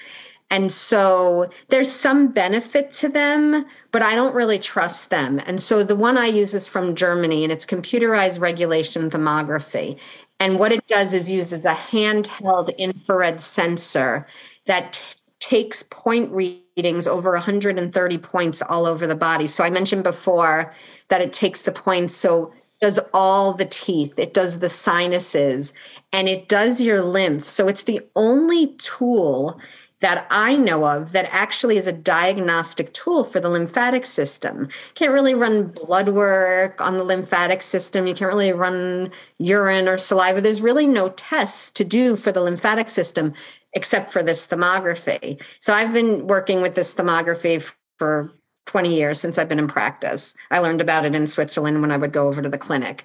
[0.50, 5.40] And so there's some benefit to them, but I don't really trust them.
[5.46, 9.98] And so the one I use is from Germany and it's computerized regulation thermography.
[10.40, 14.26] And what it does is uses a handheld infrared sensor
[14.66, 15.02] that t-
[15.40, 19.46] takes point readings over 130 points all over the body.
[19.46, 20.72] So I mentioned before
[21.08, 22.14] that it takes the points.
[22.14, 25.72] So does all the teeth, it does the sinuses,
[26.12, 27.48] and it does your lymph.
[27.48, 29.60] So it's the only tool
[30.00, 34.62] that I know of that actually is a diagnostic tool for the lymphatic system.
[34.62, 38.06] You can't really run blood work on the lymphatic system.
[38.06, 40.40] You can't really run urine or saliva.
[40.40, 43.34] There's really no tests to do for the lymphatic system
[43.72, 45.42] except for this thermography.
[45.58, 48.32] So I've been working with this thermography for
[48.68, 50.34] 20 years since I've been in practice.
[50.50, 53.04] I learned about it in Switzerland when I would go over to the clinic.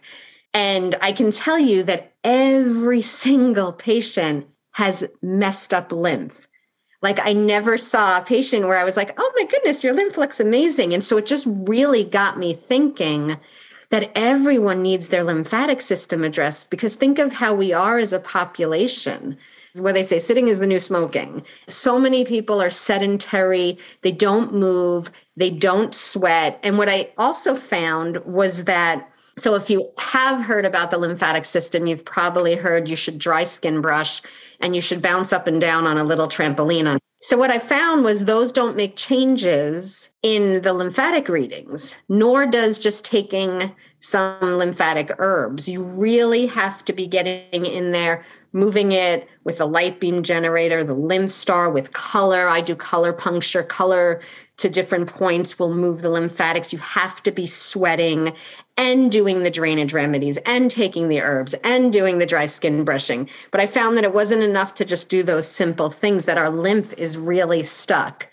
[0.54, 6.48] And I can tell you that every single patient has messed up lymph
[7.04, 10.18] like I never saw a patient where I was like, oh my goodness, your lymph
[10.18, 10.94] looks amazing.
[10.94, 13.38] And so it just really got me thinking
[13.90, 18.20] that everyone needs their lymphatic system addressed because think of how we are as a
[18.20, 19.38] population
[19.76, 21.44] where they say sitting is the new smoking.
[21.68, 26.60] So many people are sedentary, they don't move, they don't sweat.
[26.64, 29.10] And what I also found was that
[29.40, 33.44] so if you have heard about the lymphatic system, you've probably heard you should dry
[33.44, 34.22] skin brush
[34.60, 37.00] and you should bounce up and down on a little trampoline.
[37.20, 42.78] So what I found was those don't make changes in the lymphatic readings, nor does
[42.78, 45.68] just taking some lymphatic herbs.
[45.68, 50.84] You really have to be getting in there moving it with a light beam generator,
[50.84, 52.48] the lymph star with color.
[52.48, 54.22] I do color puncture, color
[54.58, 56.72] to different points will move the lymphatics.
[56.72, 58.34] You have to be sweating
[58.78, 63.30] and doing the drainage remedies and taking the herbs and doing the dry skin brushing.
[63.52, 66.50] But I found that it wasn't enough to just do those simple things, that our
[66.50, 68.28] lymph is really stuck.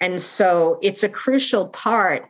[0.00, 2.28] And so it's a crucial part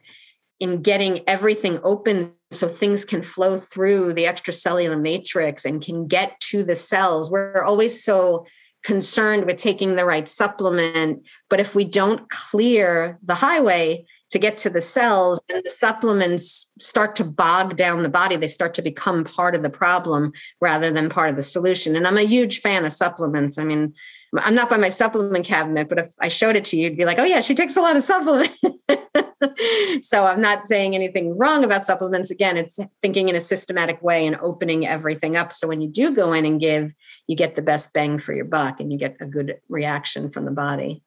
[0.61, 6.39] in getting everything open so things can flow through the extracellular matrix and can get
[6.41, 7.31] to the cells.
[7.31, 8.47] We're always so
[8.85, 14.59] concerned with taking the right supplement, but if we don't clear the highway, to get
[14.59, 18.37] to the cells the supplements start to bog down the body.
[18.37, 21.97] They start to become part of the problem rather than part of the solution.
[21.97, 23.59] And i'm a huge fan of supplements.
[23.59, 23.95] I mean
[24.39, 27.05] i'm not by my supplement cabinet but if i showed it to you you'd be
[27.05, 28.53] like oh yeah she takes a lot of supplements
[30.03, 34.27] so i'm not saying anything wrong about supplements again it's thinking in a systematic way
[34.27, 36.93] and opening everything up so when you do go in and give
[37.27, 40.45] you get the best bang for your buck and you get a good reaction from
[40.45, 41.03] the body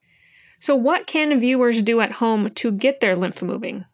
[0.62, 3.86] so, what can viewers do at home to get their lymph moving?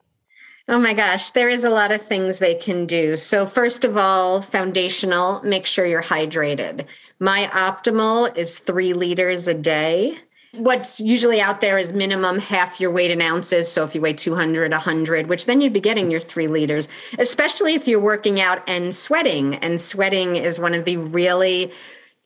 [0.68, 3.18] Oh my gosh, there is a lot of things they can do.
[3.18, 6.86] So, first of all, foundational, make sure you're hydrated.
[7.20, 10.18] My optimal is three liters a day.
[10.58, 13.72] What's usually out there is minimum half your weight in ounces.
[13.72, 16.88] So, if you weigh 200, 100, which then you'd be getting your three liters,
[17.20, 19.56] especially if you're working out and sweating.
[19.56, 21.72] And sweating is one of the really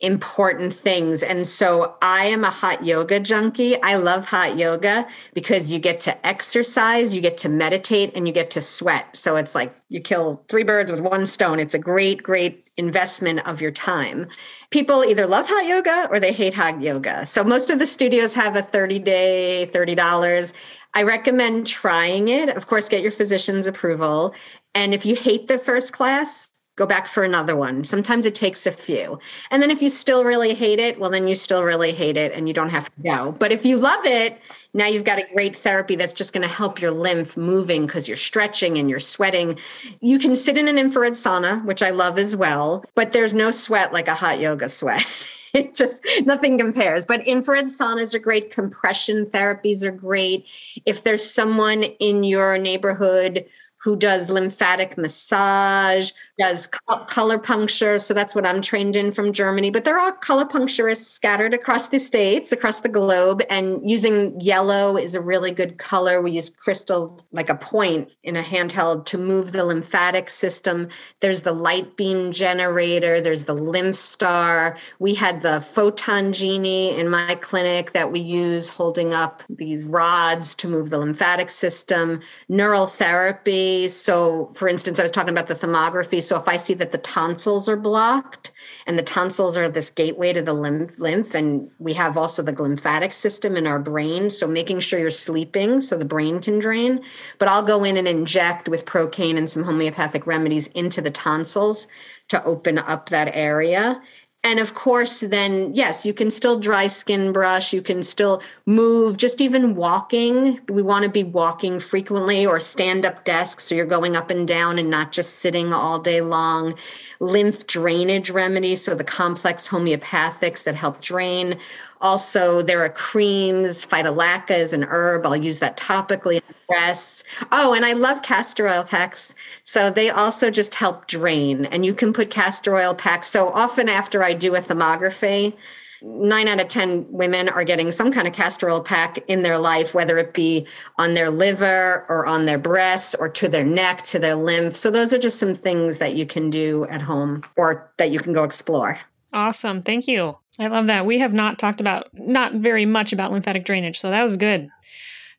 [0.00, 1.22] important things.
[1.22, 3.80] And so I am a hot yoga junkie.
[3.82, 8.32] I love hot yoga because you get to exercise, you get to meditate, and you
[8.32, 9.14] get to sweat.
[9.14, 11.60] So it's like you kill three birds with one stone.
[11.60, 14.26] It's a great, great investment of your time.
[14.70, 17.26] People either love hot yoga or they hate hot yoga.
[17.26, 20.52] So most of the studios have a 30 day, $30.
[20.94, 22.48] I recommend trying it.
[22.48, 24.34] Of course, get your physician's approval.
[24.74, 26.48] And if you hate the first class,
[26.80, 27.84] go back for another one.
[27.84, 29.18] Sometimes it takes a few.
[29.50, 32.32] And then if you still really hate it, well, then you still really hate it
[32.32, 33.36] and you don't have to go.
[33.38, 34.40] But if you love it,
[34.72, 38.08] now you've got a great therapy that's just going to help your lymph moving because
[38.08, 39.58] you're stretching and you're sweating.
[40.00, 43.50] You can sit in an infrared sauna, which I love as well, but there's no
[43.50, 45.06] sweat like a hot yoga sweat.
[45.52, 47.04] it just nothing compares.
[47.04, 48.50] But infrared saunas are great.
[48.50, 50.46] Compression therapies are great.
[50.86, 53.44] If there's someone in your neighborhood
[53.82, 56.68] who does lymphatic massage, does
[57.06, 57.98] color puncture.
[57.98, 59.70] So that's what I'm trained in from Germany.
[59.70, 63.42] But there are color puncturists scattered across the states, across the globe.
[63.48, 66.20] And using yellow is a really good color.
[66.20, 70.88] We use crystal, like a point in a handheld, to move the lymphatic system.
[71.20, 74.76] There's the light beam generator, there's the lymph star.
[74.98, 80.54] We had the photon genie in my clinic that we use holding up these rods
[80.56, 85.54] to move the lymphatic system, neural therapy so, for instance, I was talking about the
[85.54, 86.22] thermography.
[86.22, 88.52] So, if I see that the tonsils are blocked
[88.86, 92.52] and the tonsils are this gateway to the lymph, lymph, and we have also the
[92.52, 94.30] lymphatic system in our brain.
[94.30, 97.02] So, making sure you're sleeping so the brain can drain.
[97.38, 101.86] But I'll go in and inject with procaine and some homeopathic remedies into the tonsils
[102.28, 104.00] to open up that area
[104.42, 109.16] and of course then yes you can still dry skin brush you can still move
[109.16, 110.60] just even walking.
[110.68, 114.46] We want to be walking frequently or stand up desks so you're going up and
[114.46, 116.76] down and not just sitting all day long.
[117.18, 121.58] Lymph drainage remedies so the complex homeopathics that help drain
[122.00, 123.84] also, there are creams.
[123.84, 125.26] Phytolacca is an herb.
[125.26, 127.24] I'll use that topically on breasts.
[127.52, 129.34] Oh, and I love castor oil packs.
[129.64, 131.66] So they also just help drain.
[131.66, 133.28] And you can put castor oil packs.
[133.28, 135.54] So often after I do a thermography,
[136.02, 139.58] nine out of 10 women are getting some kind of castor oil pack in their
[139.58, 144.02] life, whether it be on their liver or on their breasts or to their neck,
[144.04, 144.74] to their lymph.
[144.74, 148.20] So, those are just some things that you can do at home or that you
[148.20, 148.98] can go explore.
[149.34, 149.82] Awesome.
[149.82, 150.39] Thank you.
[150.60, 151.06] I love that.
[151.06, 154.68] We have not talked about, not very much about lymphatic drainage, so that was good.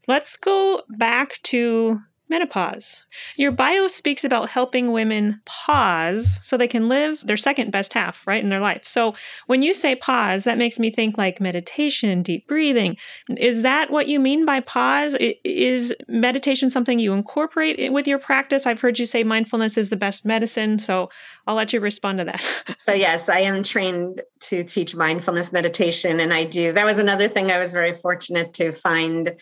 [0.07, 1.99] Let's go back to
[2.31, 3.05] menopause.
[3.35, 8.25] Your bio speaks about helping women pause so they can live their second best half,
[8.25, 8.87] right, in their life.
[8.87, 9.13] So
[9.45, 12.97] when you say pause, that makes me think like meditation, deep breathing.
[13.37, 15.15] Is that what you mean by pause?
[15.43, 18.65] Is meditation something you incorporate with your practice?
[18.65, 20.79] I've heard you say mindfulness is the best medicine.
[20.79, 21.09] So
[21.45, 22.41] I'll let you respond to that.
[22.83, 26.71] so, yes, I am trained to teach mindfulness meditation, and I do.
[26.71, 29.35] That was another thing I was very fortunate to find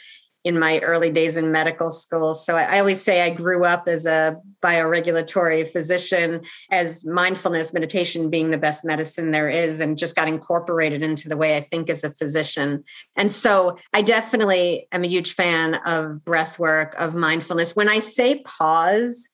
[0.46, 2.34] in my early days in medical school.
[2.34, 8.50] So I, always say I grew up as a bioregulatory physician, as mindfulness meditation being
[8.50, 12.06] the best medicine there is, and just got incorporated into the way I think as
[12.06, 12.84] a physician.
[13.18, 17.76] And so I definitely am a huge fan of breath work, of mindfulness.
[17.76, 19.28] When I say pause,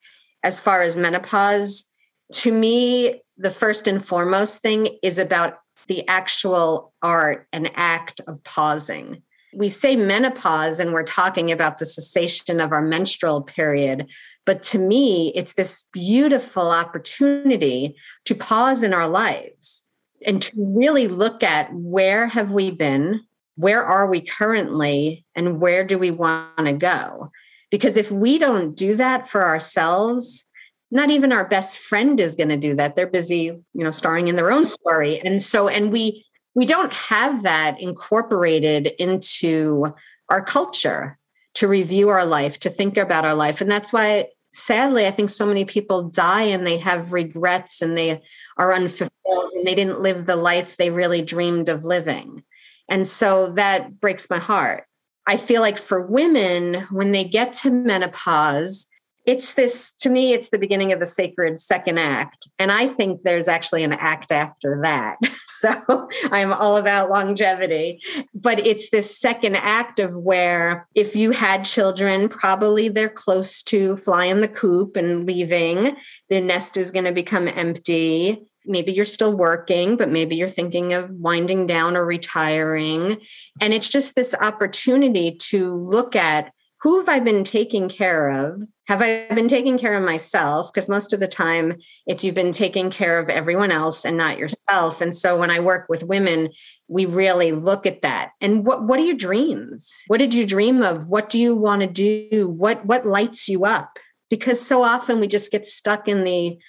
[0.44, 1.86] as far as menopause,
[2.34, 8.44] to me, the first and foremost thing is about the actual art and act of
[8.44, 9.22] pausing
[9.56, 14.10] we say menopause and we're talking about the cessation of our menstrual period
[14.46, 19.84] but to me it's this beautiful opportunity to pause in our lives
[20.26, 23.22] and to really look at where have we been
[23.56, 27.32] where are we currently and where do we want to go?
[27.72, 30.44] Because if we don't do that for ourselves
[30.92, 32.96] not even our best friend is going to do that.
[32.96, 35.20] They're busy you know starring in their own story.
[35.20, 39.94] And so and we we don't have that incorporated into
[40.30, 41.18] our culture
[41.56, 43.62] to review our life, to think about our life.
[43.62, 47.98] And that's why sadly, I think so many people die and they have regrets and
[47.98, 48.22] they
[48.58, 52.42] are unfulfilled and they didn't live the life they really dreamed of living.
[52.88, 54.86] And so that breaks my heart.
[55.28, 58.88] I feel like for women, when they get to menopause,
[59.26, 63.24] it's this to me it's the beginning of the sacred second act and i think
[63.24, 65.18] there's actually an act after that
[65.66, 68.02] so i'm all about longevity.
[68.34, 73.98] But it's this second act of where if you had children probably they're close to
[73.98, 75.96] flying the coop and leaving.
[76.30, 78.46] The nest is going to become empty.
[78.68, 83.22] Maybe you're still working, but maybe you're thinking of winding down or retiring.
[83.62, 86.52] And it's just this opportunity to look at
[86.86, 88.62] who have I been taking care of?
[88.88, 90.72] Have I been taking care of myself?
[90.72, 94.38] Because most of the time it's you've been taking care of everyone else and not
[94.38, 95.02] yourself.
[95.02, 96.50] And so when I work with women,
[96.88, 98.34] we really look at that.
[98.40, 99.92] And what what are your dreams?
[100.06, 101.08] What did you dream of?
[101.08, 102.48] What do you want to do?
[102.48, 103.98] What what lights you up?
[104.30, 106.60] Because so often we just get stuck in the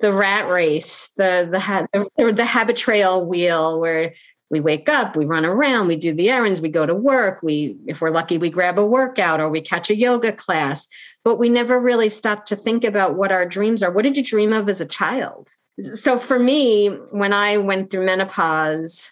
[0.00, 4.12] the rat race, the the the, the Habitrail wheel where
[4.50, 7.76] we wake up, we run around, we do the errands, we go to work, we
[7.86, 10.86] if we're lucky we grab a workout or we catch a yoga class,
[11.24, 13.90] but we never really stop to think about what our dreams are.
[13.90, 15.50] What did you dream of as a child?
[15.80, 19.10] So for me, when I went through menopause,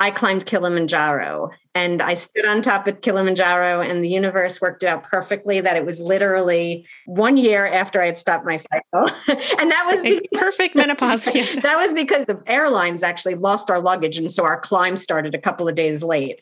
[0.00, 4.86] I climbed Kilimanjaro and I stood on top of Kilimanjaro, and the universe worked it
[4.86, 9.10] out perfectly that it was literally one year after I had stopped my cycle.
[9.58, 11.26] and that was because, perfect menopause.
[11.34, 11.56] Yes.
[11.56, 14.18] that was because the airlines actually lost our luggage.
[14.18, 16.40] And so our climb started a couple of days late.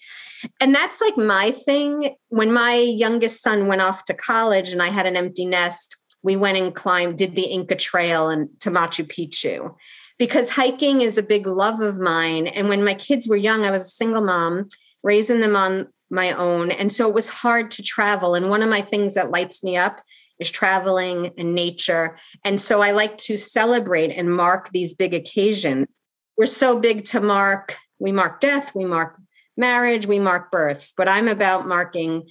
[0.61, 2.15] And that's like my thing.
[2.29, 6.37] When my youngest son went off to college and I had an empty nest, we
[6.37, 9.75] went and climbed, did the Inca Trail and to Machu Picchu
[10.23, 12.47] because hiking is a big love of mine.
[12.47, 14.69] And when my kids were young, I was a single mom,
[15.03, 16.71] raising them on my own.
[16.71, 18.37] And so it was hard to travel.
[18.37, 20.01] And one of my things that lights me up
[20.39, 22.19] is traveling and nature.
[22.45, 25.89] And so I like to celebrate and mark these big occasions.
[26.39, 29.17] We're so big to mark, we mark death, we mark
[29.57, 32.29] marriage, we mark births, but I'm about marking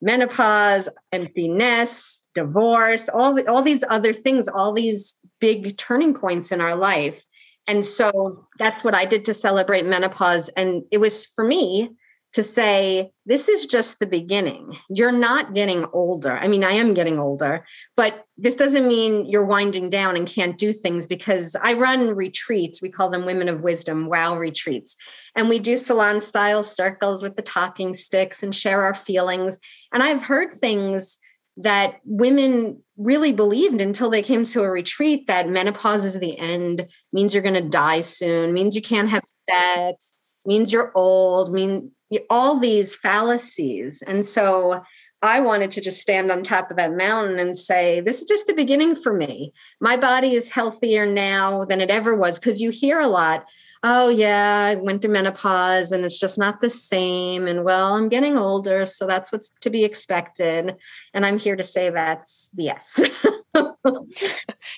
[0.00, 6.52] menopause, empty nest, divorce, all, the, all these other things, all these big turning points
[6.52, 7.24] in our life.
[7.66, 10.48] And so that's what I did to celebrate menopause.
[10.50, 11.90] And it was for me
[12.32, 14.76] to say, this is just the beginning.
[14.88, 16.38] You're not getting older.
[16.38, 17.66] I mean, I am getting older,
[17.96, 22.80] but this doesn't mean you're winding down and can't do things because I run retreats.
[22.80, 24.94] We call them Women of Wisdom, wow retreats.
[25.34, 29.58] And we do salon style circles with the talking sticks and share our feelings.
[29.92, 31.18] And I've heard things
[31.62, 36.86] that women really believed until they came to a retreat that menopause is the end,
[37.12, 40.12] means you're going to die soon, means you can't have sex,
[40.46, 41.90] means you're old, mean
[42.28, 44.02] all these fallacies.
[44.06, 44.82] And so
[45.22, 48.46] I wanted to just stand on top of that mountain and say, this is just
[48.46, 49.52] the beginning for me.
[49.80, 53.44] My body is healthier now than it ever was because you hear a lot
[53.82, 57.46] oh yeah i went through menopause and it's just not the same.
[57.46, 60.76] And well i'm getting older so that's what's to be expected.
[61.14, 63.00] And i'm here to say that's yes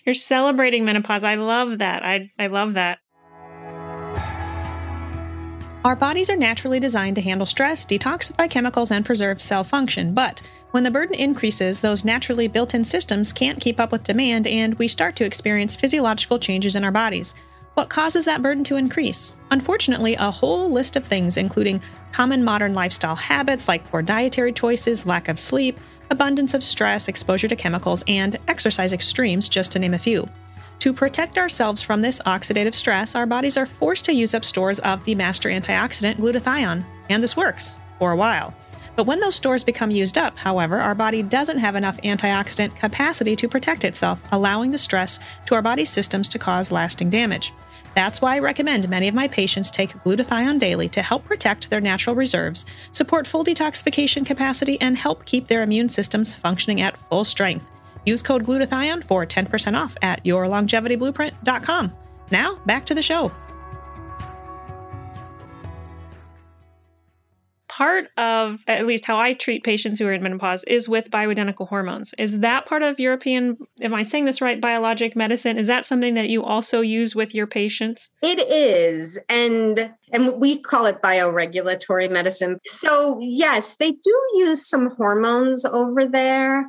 [0.04, 1.24] you're celebrating menopause.
[1.24, 2.04] I love that.
[2.04, 2.98] I, I love that.
[5.84, 10.40] Our bodies are naturally designed to handle stress, detoxify chemicals, and preserve cell function, but
[10.70, 14.74] when the burden increases, those naturally built in systems can't keep up with demand, and
[14.74, 17.34] we start to experience physiological changes in our bodies.
[17.74, 19.34] What causes that burden to increase?
[19.50, 21.80] Unfortunately, a whole list of things, including
[22.12, 27.48] common modern lifestyle habits like poor dietary choices, lack of sleep, abundance of stress, exposure
[27.48, 30.28] to chemicals, and exercise extremes, just to name a few.
[30.80, 34.78] To protect ourselves from this oxidative stress, our bodies are forced to use up stores
[34.80, 38.54] of the master antioxidant glutathione, and this works for a while.
[38.94, 43.36] But when those stores become used up, however, our body doesn't have enough antioxidant capacity
[43.36, 47.52] to protect itself, allowing the stress to our body's systems to cause lasting damage.
[47.94, 51.80] That's why I recommend many of my patients take glutathione daily to help protect their
[51.80, 57.24] natural reserves, support full detoxification capacity, and help keep their immune systems functioning at full
[57.24, 57.66] strength.
[58.06, 61.92] Use code glutathione for 10% off at yourlongevityblueprint.com.
[62.30, 63.30] Now, back to the show.
[67.72, 71.66] Part of at least how I treat patients who are in menopause is with bioidentical
[71.66, 72.12] hormones.
[72.18, 75.56] Is that part of European am I saying this right biologic medicine?
[75.56, 78.10] Is that something that you also use with your patients?
[78.22, 79.18] It is.
[79.30, 82.58] And and we call it bioregulatory medicine.
[82.66, 86.66] So yes, they do use some hormones over there.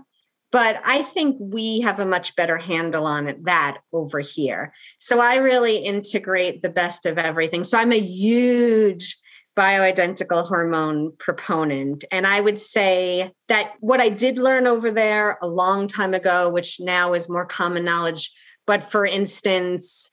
[0.53, 4.71] But I think we have a much better handle on it, that over here.
[4.99, 7.63] So I really integrate the best of everything.
[7.63, 9.17] So I'm a huge
[9.55, 12.03] bioidentical hormone proponent.
[12.11, 16.49] And I would say that what I did learn over there a long time ago,
[16.49, 18.31] which now is more common knowledge,
[18.65, 20.09] but for instance,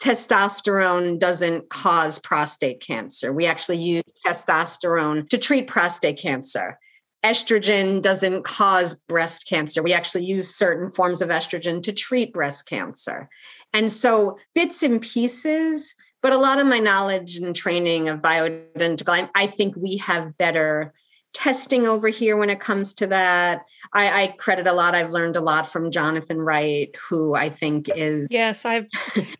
[0.00, 3.32] testosterone doesn't cause prostate cancer.
[3.32, 6.78] We actually use testosterone to treat prostate cancer.
[7.24, 9.82] Estrogen doesn't cause breast cancer.
[9.82, 13.30] We actually use certain forms of estrogen to treat breast cancer.
[13.72, 19.10] And so, bits and pieces, but a lot of my knowledge and training of bioidentical,
[19.10, 20.94] I, I think we have better
[21.34, 23.66] testing over here when it comes to that.
[23.92, 24.94] I, I, credit a lot.
[24.94, 28.86] I've learned a lot from Jonathan Wright, who I think is yes, I've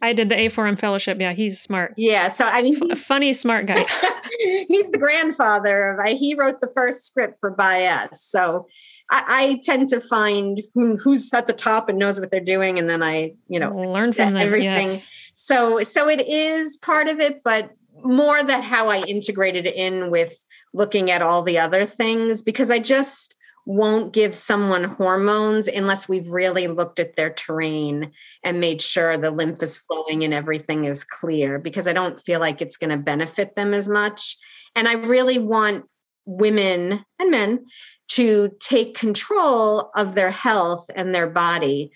[0.03, 1.19] I did the A4M fellowship.
[1.19, 1.95] Yeah, he's smart.
[1.97, 3.87] Yeah, so I mean, a funny, smart guy.
[4.69, 6.01] he's the grandfather of.
[6.01, 8.67] I, He wrote the first script for Biest, so.
[9.11, 12.79] I, I tend to find who, who's at the top and knows what they're doing,
[12.79, 14.37] and then I, you know, learn from them.
[14.39, 14.87] Everything.
[14.87, 15.07] Yes.
[15.35, 17.71] So, so it is part of it, but
[18.03, 22.71] more that how I integrated it in with looking at all the other things because
[22.71, 23.35] I just
[23.67, 28.13] won't give someone hormones unless we've really looked at their terrain
[28.43, 32.41] and made sure the lymph is flowing and everything is clear because I don't feel
[32.41, 34.37] like it's going to benefit them as much.
[34.77, 35.87] And I really want
[36.27, 37.65] women and men
[38.09, 41.91] to take control of their health and their body.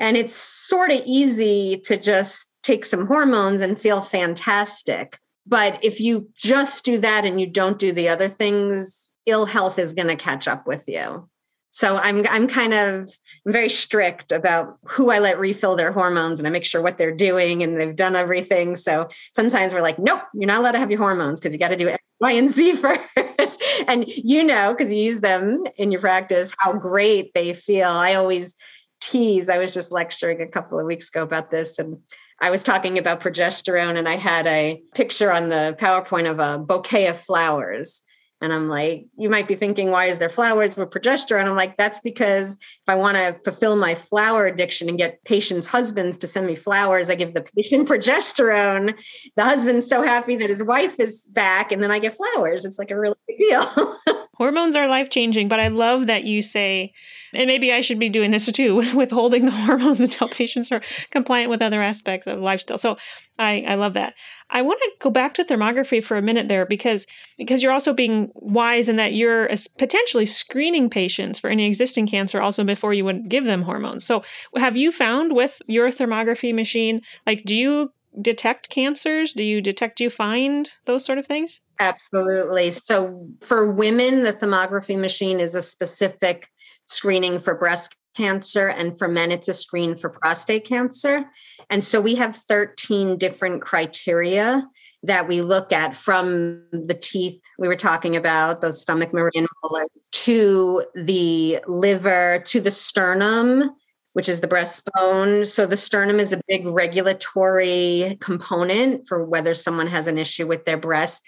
[0.00, 5.18] And it's sort of easy to just take some hormones and feel fantastic.
[5.46, 9.78] But if you just do that and you don't do the other things, ill health
[9.78, 11.28] is going to catch up with you.
[11.70, 13.10] So I'm I'm kind of
[13.44, 16.98] I'm very strict about who I let refill their hormones and I make sure what
[16.98, 18.76] they're doing and they've done everything.
[18.76, 21.68] So sometimes we're like, nope, you're not allowed to have your hormones because you got
[21.68, 23.60] to do Y, and Z first.
[23.88, 27.88] and you know, because you use them in your practice, how great they feel.
[27.88, 28.54] I always
[29.00, 29.48] tease.
[29.48, 31.98] I was just lecturing a couple of weeks ago about this and
[32.44, 36.58] I was talking about progesterone and I had a picture on the PowerPoint of a
[36.58, 38.02] bouquet of flowers.
[38.42, 41.46] And I'm like, you might be thinking, why is there flowers with progesterone?
[41.46, 45.66] I'm like, that's because if I want to fulfill my flower addiction and get patients'
[45.66, 48.94] husbands to send me flowers, I give the patient progesterone.
[49.36, 52.66] The husband's so happy that his wife is back, and then I get flowers.
[52.66, 53.98] It's like a really big deal.
[54.36, 56.92] Hormones are life changing, but I love that you say,
[57.32, 61.50] and maybe I should be doing this too, withholding the hormones until patients are compliant
[61.50, 62.78] with other aspects of lifestyle.
[62.78, 62.96] So
[63.38, 64.14] I, I love that.
[64.50, 67.06] I want to go back to thermography for a minute there because
[67.36, 72.40] because you're also being wise in that you're potentially screening patients for any existing cancer
[72.40, 74.04] also before you would give them hormones.
[74.04, 74.22] So
[74.56, 79.32] have you found with your thermography machine, like do you detect cancers?
[79.32, 81.60] Do you detect, do you find those sort of things?
[81.80, 82.70] Absolutely.
[82.70, 86.48] So for women, the thermography machine is a specific
[86.86, 91.24] screening for breast cancer, and for men, it's a screen for prostate cancer.
[91.68, 94.68] And so we have 13 different criteria
[95.02, 99.90] that we look at from the teeth we were talking about, those stomach meridian molars,
[100.12, 103.70] to the liver, to the sternum,
[104.14, 105.46] which is the breastbone.
[105.46, 110.64] So the sternum is a big regulatory component for whether someone has an issue with
[110.64, 111.22] their breast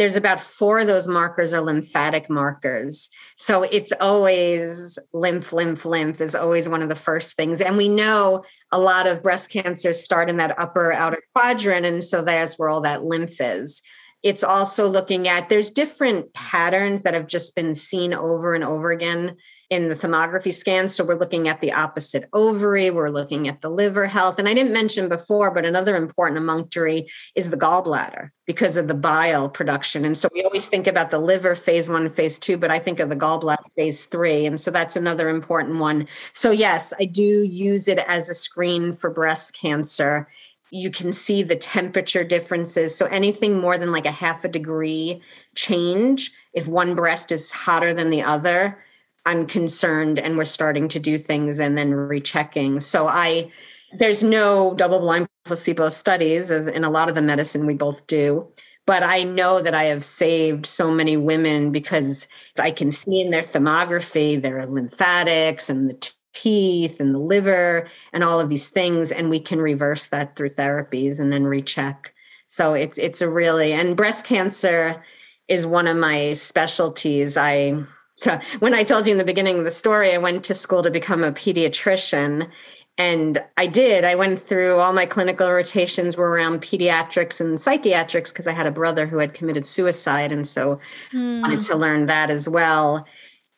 [0.00, 3.10] there's about four of those markers are lymphatic markers.
[3.36, 7.60] So it's always lymph, lymph, lymph is always one of the first things.
[7.60, 11.84] And we know a lot of breast cancers start in that upper outer quadrant.
[11.84, 13.82] And so there's where all that lymph is.
[14.22, 18.90] It's also looking at, there's different patterns that have just been seen over and over
[18.90, 19.36] again
[19.70, 20.94] in the thermography scans.
[20.94, 24.38] So we're looking at the opposite ovary, we're looking at the liver health.
[24.38, 28.94] And I didn't mention before, but another important emunctory is the gallbladder because of the
[28.94, 30.04] bile production.
[30.04, 32.78] And so we always think about the liver phase one, and phase two, but I
[32.78, 34.44] think of the gallbladder phase three.
[34.44, 36.08] And so that's another important one.
[36.34, 40.28] So, yes, I do use it as a screen for breast cancer
[40.70, 42.94] you can see the temperature differences.
[42.94, 45.20] So anything more than like a half a degree
[45.54, 48.78] change, if one breast is hotter than the other,
[49.26, 52.80] I'm concerned and we're starting to do things and then rechecking.
[52.80, 53.50] So I
[53.98, 58.06] there's no double blind placebo studies as in a lot of the medicine we both
[58.06, 58.46] do.
[58.86, 62.26] But I know that I have saved so many women because
[62.58, 68.22] I can see in their thermography their lymphatics and the teeth and the liver and
[68.22, 69.10] all of these things.
[69.10, 72.14] And we can reverse that through therapies and then recheck.
[72.48, 75.02] So it's it's a really and breast cancer
[75.48, 77.36] is one of my specialties.
[77.36, 77.84] I
[78.16, 80.82] so when I told you in the beginning of the story, I went to school
[80.82, 82.50] to become a pediatrician.
[82.98, 84.04] And I did.
[84.04, 88.66] I went through all my clinical rotations were around pediatrics and psychiatrics because I had
[88.66, 90.32] a brother who had committed suicide.
[90.32, 90.78] And so
[91.14, 91.40] mm.
[91.40, 93.06] wanted to learn that as well.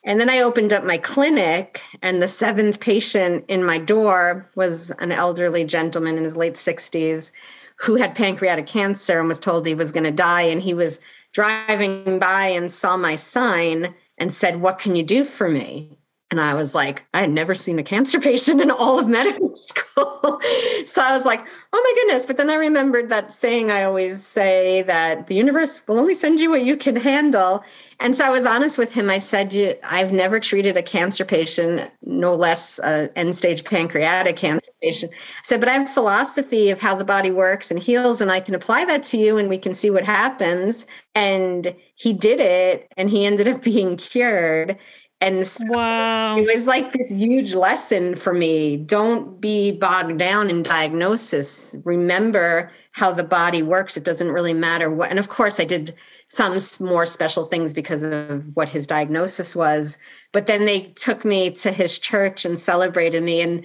[0.05, 4.91] And then I opened up my clinic, and the seventh patient in my door was
[4.99, 7.31] an elderly gentleman in his late 60s
[7.77, 10.43] who had pancreatic cancer and was told he was going to die.
[10.43, 11.01] And he was
[11.33, 15.99] driving by and saw my sign and said, What can you do for me?
[16.33, 19.55] And I was like, I had never seen a cancer patient in all of medical
[19.61, 20.41] school.
[20.87, 22.25] so I was like, oh my goodness.
[22.25, 26.41] But then I remembered that saying I always say that the universe will only send
[26.41, 27.63] you what you can handle.
[28.01, 29.11] And so I was honest with him.
[29.11, 34.73] I said, I've never treated a cancer patient, no less an end stage pancreatic cancer
[34.83, 35.13] patient.
[35.13, 38.33] I said, but I have a philosophy of how the body works and heals, and
[38.33, 40.87] I can apply that to you and we can see what happens.
[41.15, 44.79] And he did it and he ended up being cured.
[45.23, 46.37] And so wow.
[46.37, 48.77] it was like this huge lesson for me.
[48.77, 51.77] Don't be bogged down in diagnosis.
[51.85, 53.97] Remember how the body works.
[53.97, 55.11] It doesn't really matter what.
[55.11, 55.95] And of course, I did
[56.27, 59.97] some more special things because of what his diagnosis was.
[60.33, 63.43] But then they took me to his church and celebrated me.
[63.43, 63.65] And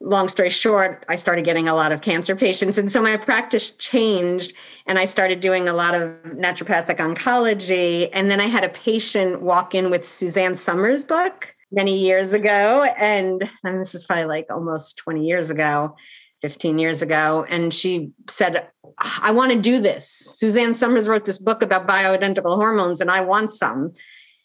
[0.00, 2.78] long story short, I started getting a lot of cancer patients.
[2.78, 4.52] And so my practice changed
[4.86, 8.08] and I started doing a lot of naturopathic oncology.
[8.12, 12.84] And then I had a patient walk in with Suzanne Somers' book many years ago.
[12.96, 15.96] And, and this is probably like almost 20 years ago.
[16.42, 18.68] 15 years ago and she said
[18.98, 23.20] i want to do this suzanne somers wrote this book about bioidentical hormones and i
[23.20, 23.92] want some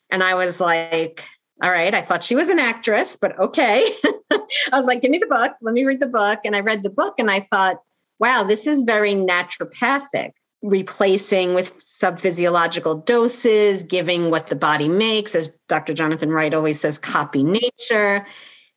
[0.10, 1.24] and i was like
[1.64, 1.95] all right.
[1.95, 3.88] I thought she was an actress, but okay.
[4.32, 5.53] I was like, give me the book.
[5.61, 6.39] Let me read the book.
[6.43, 7.78] And I read the book and I thought,
[8.20, 15.36] wow, this is very naturopathic, replacing with subphysiological doses, giving what the body makes.
[15.36, 15.93] As Dr.
[15.93, 18.26] Jonathan Wright always says, copy nature.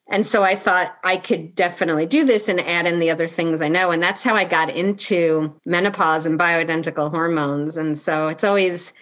[0.09, 3.61] And so I thought I could definitely do this and add in the other things
[3.61, 3.91] I know.
[3.91, 7.77] And that's how I got into menopause and bioidentical hormones.
[7.77, 8.93] And so it's always,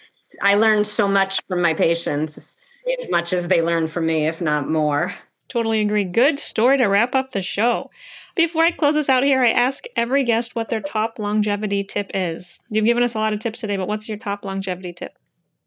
[0.41, 2.64] I learned so much from my patients
[3.01, 5.15] as much as they learn from me, if not more.
[5.49, 6.05] Totally agree.
[6.05, 7.91] Good story to wrap up the show.
[8.35, 12.11] Before I close this out here, I ask every guest what their top longevity tip
[12.15, 12.61] is.
[12.71, 15.17] You've given us a lot of tips today, but what's your top longevity tip?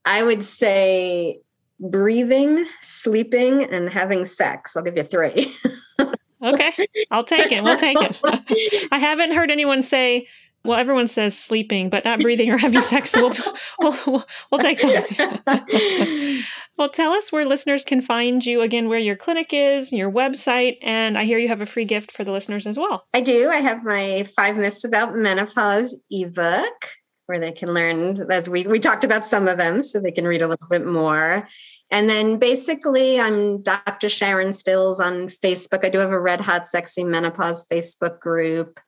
[0.05, 1.41] I would say
[1.79, 4.75] breathing, sleeping, and having sex.
[4.75, 5.55] I'll give you three.
[6.43, 7.63] okay, I'll take it.
[7.63, 8.17] We'll take it.
[8.91, 10.27] I haven't heard anyone say
[10.67, 13.11] well, everyone says sleeping, but not breathing or having sex.
[13.11, 15.09] So we'll, we'll, we'll, we'll take those.
[16.77, 20.77] well, tell us where listeners can find you again, where your clinic is, your website,
[20.81, 23.07] and I hear you have a free gift for the listeners as well.
[23.13, 23.49] I do.
[23.49, 26.89] I have my Five Myths About Menopause ebook
[27.27, 30.25] where they can learn as we we talked about some of them so they can
[30.25, 31.45] read a little bit more
[31.91, 36.69] and then basically i'm dr sharon stills on facebook i do have a red hot
[36.69, 38.79] sexy menopause facebook group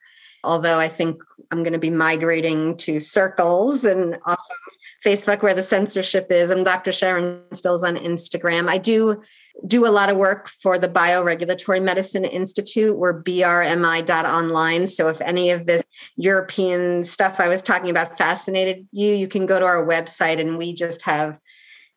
[0.44, 4.56] although I think I'm going to be migrating to circles and off of
[5.04, 6.50] Facebook where the censorship is.
[6.50, 6.92] I'm Dr.
[6.92, 8.68] Sharon Stills on Instagram.
[8.68, 9.22] I do
[9.66, 12.96] do a lot of work for the Bioregulatory Medicine Institute.
[12.96, 14.86] We're brmi.online.
[14.86, 15.82] So if any of this
[16.16, 20.56] European stuff I was talking about fascinated you, you can go to our website and
[20.56, 21.38] we just have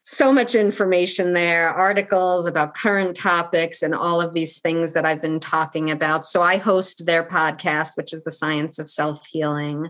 [0.03, 5.21] so much information there, articles about current topics and all of these things that I've
[5.21, 6.25] been talking about.
[6.25, 9.89] So I host their podcast, which is the science of self healing.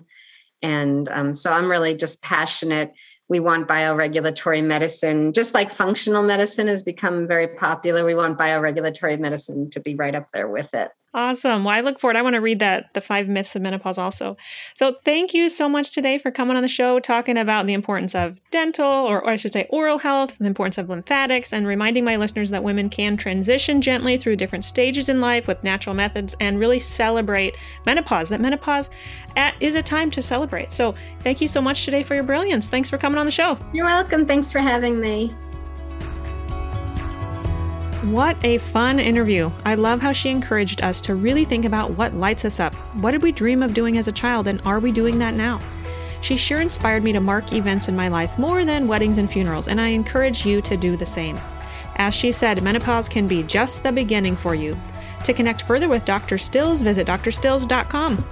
[0.61, 2.93] And um, so I'm really just passionate.
[3.27, 8.05] We want bioregulatory medicine, just like functional medicine has become very popular.
[8.05, 10.91] We want bioregulatory medicine to be right up there with it.
[11.15, 11.63] Awesome.
[11.63, 12.15] Well, I look forward.
[12.15, 14.35] I want to read that, The Five Myths of Menopause, also.
[14.73, 18.15] So, thank you so much today for coming on the show, talking about the importance
[18.15, 22.03] of dental, or, or I should say oral health, the importance of lymphatics, and reminding
[22.03, 26.35] my listeners that women can transition gently through different stages in life with natural methods
[26.39, 27.55] and really celebrate
[27.85, 28.29] menopause.
[28.29, 28.89] That menopause
[29.35, 30.73] at, is a time to celebrate.
[30.73, 32.69] So, thank you so much today for your brilliance.
[32.69, 33.59] Thanks for coming on the show.
[33.71, 34.25] You're welcome.
[34.25, 35.31] Thanks for having me.
[38.03, 39.49] What a fun interview.
[39.63, 42.75] I love how she encouraged us to really think about what lights us up.
[42.95, 45.61] What did we dream of doing as a child, and are we doing that now?
[46.19, 49.69] She sure inspired me to mark events in my life more than weddings and funerals,
[49.69, 51.37] and I encourage you to do the same.
[51.95, 54.77] As she said, menopause can be just the beginning for you.
[55.23, 56.37] To connect further with Dr.
[56.37, 58.25] Stills, visit drstills.com.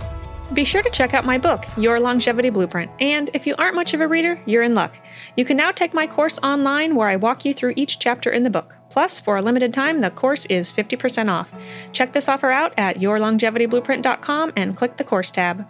[0.53, 3.93] Be sure to check out my book, Your Longevity Blueprint, and if you aren't much
[3.93, 4.93] of a reader, you're in luck.
[5.37, 8.43] You can now take my course online where I walk you through each chapter in
[8.43, 8.75] the book.
[8.91, 11.49] Plus, for a limited time, the course is 50% off.
[11.93, 15.65] Check this offer out at yourlongevityblueprint.com and click the course tab.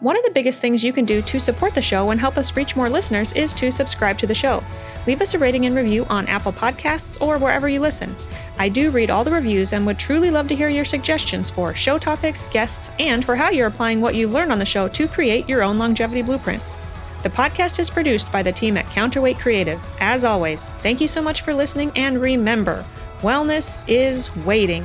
[0.00, 2.56] One of the biggest things you can do to support the show and help us
[2.56, 4.64] reach more listeners is to subscribe to the show.
[5.06, 8.16] Leave us a rating and review on Apple Podcasts or wherever you listen.
[8.58, 11.74] I do read all the reviews and would truly love to hear your suggestions for
[11.74, 15.06] show topics, guests, and for how you're applying what you've learned on the show to
[15.06, 16.62] create your own longevity blueprint.
[17.22, 19.78] The podcast is produced by the team at Counterweight Creative.
[20.00, 22.82] As always, thank you so much for listening, and remember,
[23.20, 24.84] wellness is waiting.